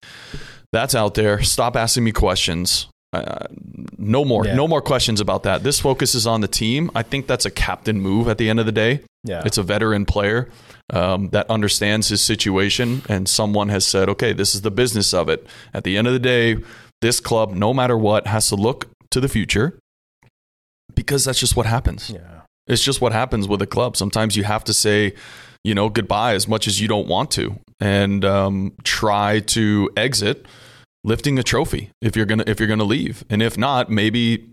that's 0.72 0.96
out 0.96 1.16
there. 1.16 1.42
Stop 1.42 1.76
asking 1.76 2.04
me 2.04 2.12
questions. 2.12 2.88
Uh, 3.14 3.46
no 3.98 4.24
more, 4.24 4.46
Yeah. 4.46 4.56
no 4.56 4.68
more 4.70 4.82
questions 4.82 5.20
about 5.20 5.44
that. 5.44 5.64
This 5.64 5.80
focuses 5.82 6.26
on 6.26 6.40
the 6.42 6.48
team. 6.48 6.90
I 6.96 7.04
think 7.04 7.28
that's 7.28 7.46
a 7.46 7.52
captain 7.52 8.00
move 8.00 8.30
at 8.30 8.38
the 8.38 8.50
end 8.50 8.60
of 8.60 8.66
the 8.66 8.72
day. 8.72 9.02
Yeah. 9.26 9.44
It's 9.46 9.58
a 9.58 9.64
veteran 9.64 10.06
player 10.06 10.48
um, 10.94 11.30
that 11.30 11.50
understands 11.50 12.08
his 12.08 12.22
situation, 12.22 13.02
and 13.10 13.28
someone 13.28 13.68
has 13.70 13.86
said, 13.86 14.08
okay, 14.10 14.32
this 14.34 14.56
is 14.56 14.62
the 14.62 14.72
business 14.72 15.14
of 15.14 15.28
it. 15.30 15.46
At 15.74 15.84
the 15.84 15.98
end 15.98 16.08
of 16.08 16.14
the 16.14 16.20
day, 16.20 16.58
this 17.02 17.20
club, 17.20 17.52
no 17.54 17.74
matter 17.74 17.98
what, 17.98 18.28
has 18.28 18.48
to 18.50 18.56
look 18.56 18.88
to 19.12 19.20
the 19.20 19.28
future 19.30 19.78
because 20.96 21.26
that's 21.26 21.40
just 21.40 21.56
what 21.56 21.66
happens. 21.66 22.10
yeah, 22.10 22.42
It's 22.68 22.84
just 22.84 23.02
what 23.02 23.12
happens 23.12 23.48
with 23.48 23.62
a 23.62 23.68
club. 23.68 23.96
Sometimes 23.98 24.36
you 24.38 24.44
have 24.44 24.64
to 24.66 24.74
say, 24.74 25.14
you 25.64 25.76
know, 25.76 25.90
goodbye 25.90 26.34
as 26.34 26.48
much 26.48 26.68
as 26.68 26.80
you 26.82 26.88
don't 26.88 27.08
want 27.08 27.32
to, 27.32 27.58
and 27.80 28.24
um, 28.26 28.74
try 28.84 29.40
to 29.42 29.90
exit 29.98 30.46
lifting 31.04 31.40
a 31.40 31.44
trophy 31.44 31.92
if 32.02 32.16
you're 32.16 32.26
gonna 32.26 32.44
if 32.48 32.60
you're 32.60 32.70
gonna 32.70 32.84
leave, 32.84 33.24
and 33.30 33.42
if 33.42 33.58
not, 33.58 33.90
maybe 33.90 34.50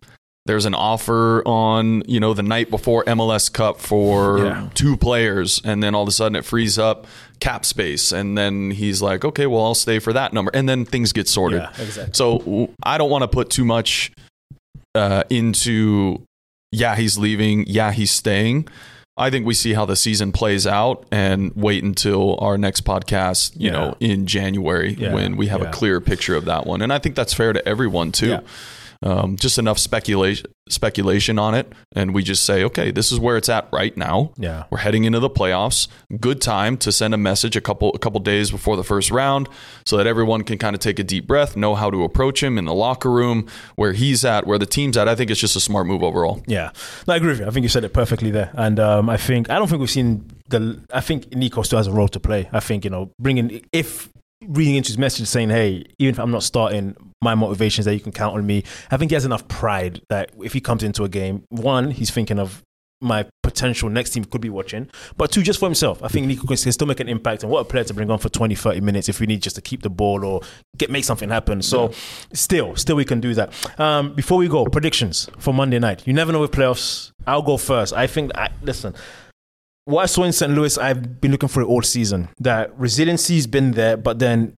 there's 0.47 0.65
an 0.65 0.75
offer 0.75 1.43
on 1.47 2.03
you 2.07 2.19
know 2.21 2.33
the 2.33 2.43
night 2.43 2.71
before 2.71 3.05
MLS 3.05 3.53
Cup 3.53 3.79
for 3.81 4.39
Yeah. 4.45 4.69
two 4.75 4.97
players, 4.97 5.61
and 5.65 5.83
then 5.83 5.95
all 5.95 6.03
of 6.03 6.09
a 6.09 6.13
sudden 6.13 6.37
it 6.37 6.45
frees 6.45 6.79
up 6.79 7.07
cap 7.41 7.65
space, 7.67 8.13
and 8.13 8.37
then 8.39 8.71
he's 8.71 9.03
like, 9.03 9.25
okay, 9.25 9.47
well 9.47 9.63
I'll 9.63 9.75
stay 9.75 9.99
for 9.99 10.13
that 10.15 10.33
number, 10.33 10.51
and 10.55 10.69
then 10.69 10.85
things 10.87 11.13
get 11.13 11.29
sorted. 11.29 11.61
Yeah, 11.61 11.83
exactly. 11.83 12.15
So 12.15 12.71
I 12.83 12.97
don't 12.99 13.11
want 13.11 13.23
to 13.23 13.29
put 13.29 13.51
too 13.51 13.65
much 13.67 14.11
uh, 14.95 15.23
into, 15.31 16.23
yeah, 16.73 16.97
he's 16.97 17.19
leaving, 17.19 17.65
yeah, 17.69 17.93
he's 17.93 18.11
staying. 18.11 18.67
I 19.19 19.31
think 19.31 19.45
we 19.47 19.55
see 19.55 19.73
how 19.75 19.85
the 19.85 19.97
season 19.97 20.31
plays 20.33 20.67
out 20.67 21.05
and 21.11 21.53
wait 21.57 21.83
until 21.83 22.39
our 22.41 22.57
next 22.57 22.85
podcast, 22.85 23.53
you 23.57 23.67
Yeah. 23.67 23.73
know, 23.73 23.97
in 24.01 24.27
January 24.27 24.95
Yeah, 24.99 25.13
when 25.13 25.37
we 25.37 25.49
have 25.49 25.61
yeah. 25.61 25.69
a 25.69 25.73
clear 25.73 26.01
picture 26.01 26.37
of 26.37 26.45
that 26.45 26.67
one. 26.67 26.81
And 26.83 26.93
I 26.93 26.99
think 26.99 27.17
that's 27.17 27.35
fair 27.35 27.53
to 27.53 27.69
everyone 27.69 28.13
too. 28.13 28.39
Um, 29.03 29.37
just 29.37 29.59
enough 29.59 29.79
speculation 29.79 30.47
speculation 30.69 31.39
on 31.39 31.55
it, 31.55 31.73
and 31.95 32.13
we 32.15 32.23
just 32.23 32.45
say, 32.45 32.63
okay, 32.65 32.91
this 32.91 33.11
is 33.11 33.19
where 33.19 33.37
it's 33.37 33.49
at 33.49 33.69
right 33.73 33.97
now. 33.97 34.33
Yeah. 34.37 34.65
we're 34.71 34.79
heading 34.79 35.05
into 35.05 35.19
the 35.21 35.31
playoffs. 35.31 35.89
Good 36.21 36.41
time 36.41 36.77
to 36.79 36.93
send 36.93 37.15
a 37.15 37.17
message 37.17 37.57
a 37.57 37.61
couple 37.61 37.91
a 37.95 37.99
couple 37.99 38.21
days 38.21 38.51
before 38.51 38.77
the 38.77 38.85
first 38.85 39.11
round, 39.11 39.49
so 39.87 39.97
that 39.97 40.07
everyone 40.07 40.43
can 40.43 40.59
kind 40.59 40.75
of 40.75 40.81
take 40.81 40.99
a 40.99 41.05
deep 41.05 41.27
breath, 41.27 41.57
know 41.57 41.75
how 41.75 41.91
to 41.91 42.05
approach 42.05 42.43
him 42.43 42.59
in 42.59 42.65
the 42.65 42.75
locker 42.75 43.11
room, 43.11 43.47
where 43.77 43.93
he's 43.93 44.25
at, 44.25 44.47
where 44.47 44.59
the 44.59 44.67
team's 44.67 44.97
at. 44.97 45.09
I 45.09 45.15
think 45.15 45.31
it's 45.31 45.41
just 45.41 45.57
a 45.57 45.61
smart 45.61 45.87
move 45.87 46.03
overall. 46.03 46.43
Yeah, 46.47 46.71
no, 47.07 47.15
I 47.15 47.17
agree 47.17 47.31
with 47.31 47.41
you. 47.41 47.47
I 47.47 47.51
think 47.51 47.63
you 47.63 47.69
said 47.69 47.85
it 47.85 47.93
perfectly 47.93 48.31
there, 48.31 48.51
and 48.55 48.79
um, 48.81 49.09
I 49.09 49.17
think 49.17 49.51
I 49.51 49.59
don't 49.59 49.69
think 49.69 49.81
we've 49.81 49.91
seen 49.91 50.29
the. 50.49 50.81
I 50.93 51.01
think 51.01 51.35
Nico 51.35 51.63
still 51.63 51.79
has 51.79 51.87
a 51.87 51.93
role 51.93 52.09
to 52.09 52.21
play. 52.21 52.49
I 52.53 52.61
think 52.61 52.85
you 52.85 52.91
know 52.91 53.11
bringing 53.19 53.65
if 53.73 54.11
reading 54.47 54.77
into 54.77 54.89
his 54.89 54.99
message 54.99 55.27
saying, 55.29 55.51
"Hey, 55.51 55.85
even 55.99 56.15
if 56.15 56.19
I'm 56.19 56.31
not 56.31 56.43
starting, 56.43 56.97
my 57.23 57.35
motivation 57.35 57.83
is 57.83 57.87
that 57.87 57.95
you 57.95 58.01
can 58.01 58.13
count 58.13 58.37
on 58.37 58.47
me." 58.47 58.65
I 58.91 58.97
think 58.97 59.11
he 59.11 59.15
has 59.15 59.25
enough 59.25 59.47
pride 59.49 60.01
that 60.09 60.31
if 60.43 60.53
he 60.53 60.61
comes 60.61 60.83
into 60.83 61.05
a 61.05 61.09
game, 61.09 61.45
one, 61.51 61.91
he's 61.91 62.11
thinking 62.11 62.39
of 62.39 62.63
my 63.01 63.27
potential 63.43 63.89
next 63.89 64.11
team 64.11 64.25
could 64.25 64.41
be 64.41 64.51
watching, 64.51 64.91
but 65.17 65.31
two, 65.31 65.43
just 65.43 65.61
for 65.61 65.67
himself. 65.67 66.03
I 66.03 66.09
think 66.09 66.27
Nico 66.27 66.47
can 66.47 66.57
still 66.57 66.87
make 66.87 67.01
an 67.01 67.09
impact, 67.09 67.43
and 67.43 67.53
what 67.53 67.61
a 67.61 67.65
player 67.65 67.85
to 67.85 67.95
bring 67.95 68.11
on 68.11 68.19
for 68.19 68.29
20, 68.29 68.55
30 68.55 68.81
minutes 68.81 69.09
if 69.09 69.21
we 69.21 69.27
need 69.27 69.43
just 69.43 69.57
to 69.57 69.63
keep 69.63 69.83
the 69.83 69.91
ball 69.91 70.25
or 70.25 70.41
get 70.77 70.91
make 70.91 71.05
something 71.05 71.29
happen. 71.29 71.63
So, 71.63 71.93
still, 72.33 72.75
still 72.77 72.97
we 72.97 73.05
can 73.05 73.21
do 73.21 73.35
that. 73.35 73.81
Um, 73.81 74.15
before 74.15 74.39
we 74.39 74.49
go, 74.49 74.65
predictions 74.65 75.31
for 75.39 75.55
Monday 75.55 75.79
night. 75.79 76.07
You 76.07 76.13
never 76.13 76.33
know 76.33 76.41
with 76.41 76.51
playoffs. 76.51 77.13
I'll 77.27 77.43
go 77.43 77.57
first. 77.57 77.93
I 77.93 78.07
think. 78.07 78.33
I, 78.35 78.51
listen, 78.63 78.95
what 79.85 80.03
I 80.03 80.07
saw 80.07 80.25
in 80.25 80.33
St. 80.33 80.53
Louis, 80.53 80.77
I've 80.77 81.21
been 81.21 81.31
looking 81.31 81.49
for 81.49 81.63
it 81.63 81.67
all 81.67 81.83
season. 81.83 82.29
That 82.41 82.77
resiliency's 82.79 83.47
been 83.47 83.73
there, 83.73 83.97
but 83.97 84.19
then 84.19 84.55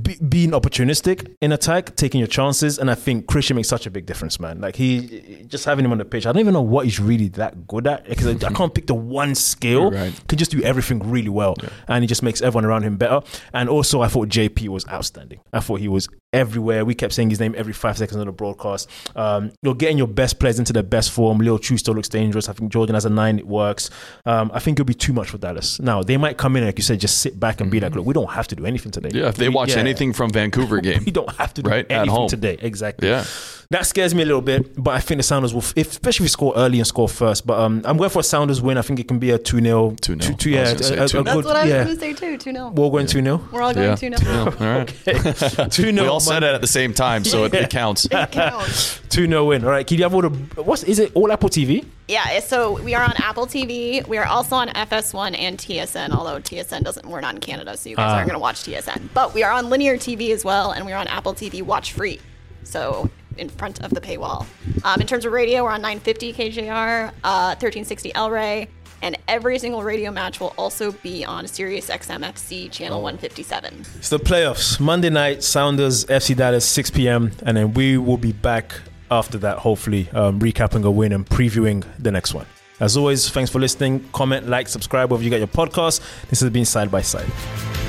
be, 0.00 0.16
being 0.16 0.50
opportunistic 0.52 1.34
in 1.40 1.52
attack, 1.52 1.96
taking 1.96 2.18
your 2.18 2.28
chances, 2.28 2.78
and 2.78 2.90
I 2.90 2.94
think 2.94 3.26
Christian 3.26 3.56
makes 3.56 3.68
such 3.68 3.86
a 3.86 3.90
big 3.90 4.06
difference, 4.06 4.40
man. 4.40 4.60
Like 4.60 4.76
he, 4.76 5.44
just 5.46 5.64
having 5.64 5.84
him 5.84 5.92
on 5.92 5.98
the 5.98 6.04
pitch, 6.04 6.26
I 6.26 6.32
don't 6.32 6.40
even 6.40 6.54
know 6.54 6.62
what 6.62 6.86
he's 6.86 6.98
really 6.98 7.28
that 7.28 7.66
good 7.66 7.86
at 7.86 8.08
because 8.08 8.26
I, 8.26 8.46
I 8.46 8.52
can't 8.54 8.74
pick 8.74 8.86
the 8.86 8.94
one 8.94 9.34
skill. 9.34 9.90
Right. 9.90 10.28
Can 10.28 10.38
just 10.38 10.50
do 10.50 10.62
everything 10.62 10.98
really 11.10 11.28
well, 11.28 11.56
and 11.88 12.02
he 12.02 12.08
just 12.08 12.22
makes 12.22 12.40
everyone 12.40 12.64
around 12.64 12.84
him 12.84 12.96
better. 12.96 13.20
And 13.52 13.68
also, 13.68 14.00
I 14.00 14.08
thought 14.08 14.28
JP 14.28 14.68
was 14.68 14.88
outstanding. 14.88 15.40
I 15.52 15.60
thought 15.60 15.80
he 15.80 15.88
was 15.88 16.08
everywhere. 16.32 16.84
We 16.84 16.94
kept 16.94 17.12
saying 17.12 17.30
his 17.30 17.40
name 17.40 17.54
every 17.56 17.74
five 17.74 17.98
seconds 17.98 18.18
on 18.18 18.26
the 18.26 18.32
broadcast. 18.32 18.88
Um, 19.14 19.52
you're 19.62 19.74
getting 19.74 19.98
your 19.98 20.06
best 20.06 20.38
players 20.38 20.58
into 20.58 20.72
their 20.72 20.82
best 20.82 21.10
form. 21.10 21.38
Leo 21.38 21.58
Chu 21.58 21.76
still 21.76 21.94
looks 21.94 22.08
dangerous. 22.08 22.48
I 22.48 22.54
think 22.54 22.72
Jordan 22.72 22.94
has 22.94 23.04
a 23.04 23.10
nine. 23.10 23.38
It 23.38 23.46
works. 23.46 23.90
Um, 24.24 24.50
I 24.54 24.58
think 24.58 24.76
it'll 24.76 24.86
be 24.86 24.94
too 24.94 25.12
much 25.12 25.28
for 25.28 25.38
Dallas. 25.38 25.78
Now 25.80 26.02
they 26.02 26.16
might 26.16 26.38
come 26.38 26.56
in, 26.56 26.64
like 26.64 26.78
you 26.78 26.82
said, 26.82 27.00
just 27.00 27.18
sit 27.20 27.38
back 27.38 27.60
and 27.60 27.70
be 27.70 27.80
like, 27.80 27.94
look, 27.94 28.06
we 28.06 28.14
don't 28.14 28.30
have 28.30 28.48
to 28.48 28.56
do 28.56 28.64
anything 28.64 28.92
today. 28.92 29.10
Yeah, 29.12 29.28
if 29.28 29.36
they 29.36 29.48
watch 29.48 29.70
yeah. 29.70 29.81
Anything 29.86 30.12
from 30.12 30.30
Vancouver 30.30 30.80
game, 30.88 31.02
you 31.06 31.12
don't 31.12 31.30
have 31.36 31.52
to 31.54 31.62
do 31.62 31.70
Right, 31.70 31.84
at 31.90 31.92
anything 31.92 32.10
home. 32.14 32.28
today. 32.28 32.56
Exactly. 32.60 33.08
Yeah. 33.08 33.24
That 33.70 33.86
scares 33.86 34.14
me 34.14 34.22
a 34.22 34.26
little 34.26 34.42
bit, 34.42 34.74
but 34.82 34.90
I 34.90 35.00
think 35.00 35.18
the 35.18 35.22
Sounders 35.22 35.54
will, 35.54 35.64
if, 35.76 35.92
especially 35.92 36.24
if 36.24 36.26
we 36.26 36.28
score 36.28 36.52
early 36.56 36.76
and 36.78 36.86
score 36.86 37.08
first. 37.08 37.46
But 37.46 37.58
um, 37.58 37.80
I'm 37.86 37.96
going 37.96 38.10
for 38.10 38.18
a 38.18 38.22
Sounders 38.22 38.60
win. 38.60 38.76
I 38.76 38.82
think 38.82 39.00
it 39.00 39.08
can 39.08 39.18
be 39.18 39.30
a 39.30 39.38
2 39.38 39.60
0. 39.62 39.90
2-0. 39.92 40.20
Two, 40.20 40.34
two, 40.34 40.50
yeah, 40.50 40.60
was 40.60 40.72
gonna 40.72 40.84
say 40.84 40.96
a- 40.96 41.02
a 41.02 41.06
2-0. 41.06 41.24
That's 41.24 41.36
good- 41.36 41.44
what 41.46 41.56
I 41.56 41.62
was 41.62 41.70
yeah. 41.70 41.84
going 41.84 41.96
to 41.96 42.00
say 42.00 42.12
too. 42.12 42.36
2 42.36 42.52
0. 42.52 42.68
We're 42.68 42.90
going 42.90 43.06
2 43.06 43.22
0. 43.22 43.40
We're 43.50 43.62
all 43.62 43.72
going 43.72 43.86
yeah, 43.88 43.94
2 43.94 44.16
0. 44.16 44.30
Yeah, 44.30 44.44
all 44.44 44.78
right. 44.78 44.88
2 45.72 45.82
0. 45.82 45.92
We 46.02 46.06
all 46.06 46.20
said 46.20 46.42
it 46.42 46.54
at 46.54 46.60
the 46.60 46.66
same 46.66 46.92
time, 46.92 47.24
so 47.24 47.44
it, 47.44 47.54
Yeah. 47.54 47.60
it 47.60 47.70
counts. 47.70 48.06
Counts. 48.08 49.00
2 49.08 49.26
0 49.26 49.44
win. 49.46 49.64
All 49.64 49.70
right. 49.70 49.86
Can 49.86 49.96
you 49.96 50.02
have 50.02 50.14
all 50.14 50.20
the. 50.22 50.28
What's, 50.62 50.82
is 50.82 50.98
it 50.98 51.12
all 51.14 51.32
Apple 51.32 51.48
TV? 51.48 51.86
Yeah, 52.12 52.40
so 52.40 52.78
we 52.82 52.94
are 52.94 53.02
on 53.02 53.14
Apple 53.16 53.46
TV. 53.46 54.06
We 54.06 54.18
are 54.18 54.26
also 54.26 54.54
on 54.56 54.68
FS1 54.68 55.34
and 55.38 55.56
TSN, 55.56 56.10
although 56.10 56.38
TSN 56.40 56.82
doesn't, 56.82 57.06
we're 57.06 57.22
not 57.22 57.34
in 57.36 57.40
Canada, 57.40 57.74
so 57.74 57.88
you 57.88 57.96
guys 57.96 58.10
Ah. 58.10 58.16
aren't 58.16 58.26
going 58.28 58.34
to 58.34 58.38
watch 58.38 58.64
TSN. 58.64 59.08
But 59.14 59.32
we 59.32 59.42
are 59.42 59.50
on 59.50 59.70
linear 59.70 59.96
TV 59.96 60.30
as 60.32 60.44
well, 60.44 60.72
and 60.72 60.84
we're 60.84 60.96
on 60.96 61.06
Apple 61.06 61.32
TV 61.32 61.62
Watch 61.62 61.92
Free. 61.94 62.20
So 62.64 63.08
in 63.38 63.48
front 63.48 63.82
of 63.82 63.92
the 63.92 64.00
paywall. 64.02 64.44
Um, 64.84 65.00
in 65.00 65.06
terms 65.06 65.24
of 65.24 65.32
radio, 65.32 65.64
we're 65.64 65.70
on 65.70 65.80
950 65.80 66.34
KJR, 66.34 67.12
uh, 67.24 67.54
1360 67.56 68.14
El 68.14 68.30
Rey, 68.30 68.68
and 69.00 69.16
every 69.26 69.58
single 69.58 69.82
radio 69.82 70.10
match 70.10 70.38
will 70.38 70.52
also 70.58 70.92
be 70.92 71.24
on 71.24 71.46
Sirius 71.48 71.88
XM 71.88 72.22
FC 72.22 72.68
channel 72.70 73.00
157. 73.00 73.86
It's 73.96 74.10
the 74.10 74.18
playoffs. 74.18 74.78
Monday 74.78 75.08
night, 75.08 75.42
Sounders, 75.42 76.04
FC 76.04 76.36
Dallas, 76.36 76.66
6 76.66 76.90
p.m. 76.90 77.32
And 77.46 77.56
then 77.56 77.72
we 77.72 77.96
will 77.96 78.18
be 78.18 78.32
back 78.32 78.74
after 79.12 79.38
that, 79.38 79.58
hopefully, 79.58 80.08
um, 80.12 80.40
recapping 80.40 80.84
a 80.84 80.90
win 80.90 81.12
and 81.12 81.26
previewing 81.26 81.84
the 81.98 82.10
next 82.10 82.34
one. 82.34 82.46
As 82.80 82.96
always, 82.96 83.28
thanks 83.28 83.50
for 83.50 83.60
listening. 83.60 84.08
Comment, 84.12 84.48
like, 84.48 84.68
subscribe 84.68 85.10
wherever 85.10 85.22
you 85.22 85.30
get 85.30 85.38
your 85.38 85.48
podcast. 85.48 86.00
This 86.28 86.40
has 86.40 86.50
been 86.50 86.64
Side 86.64 86.90
by 86.90 87.02
Side. 87.02 87.81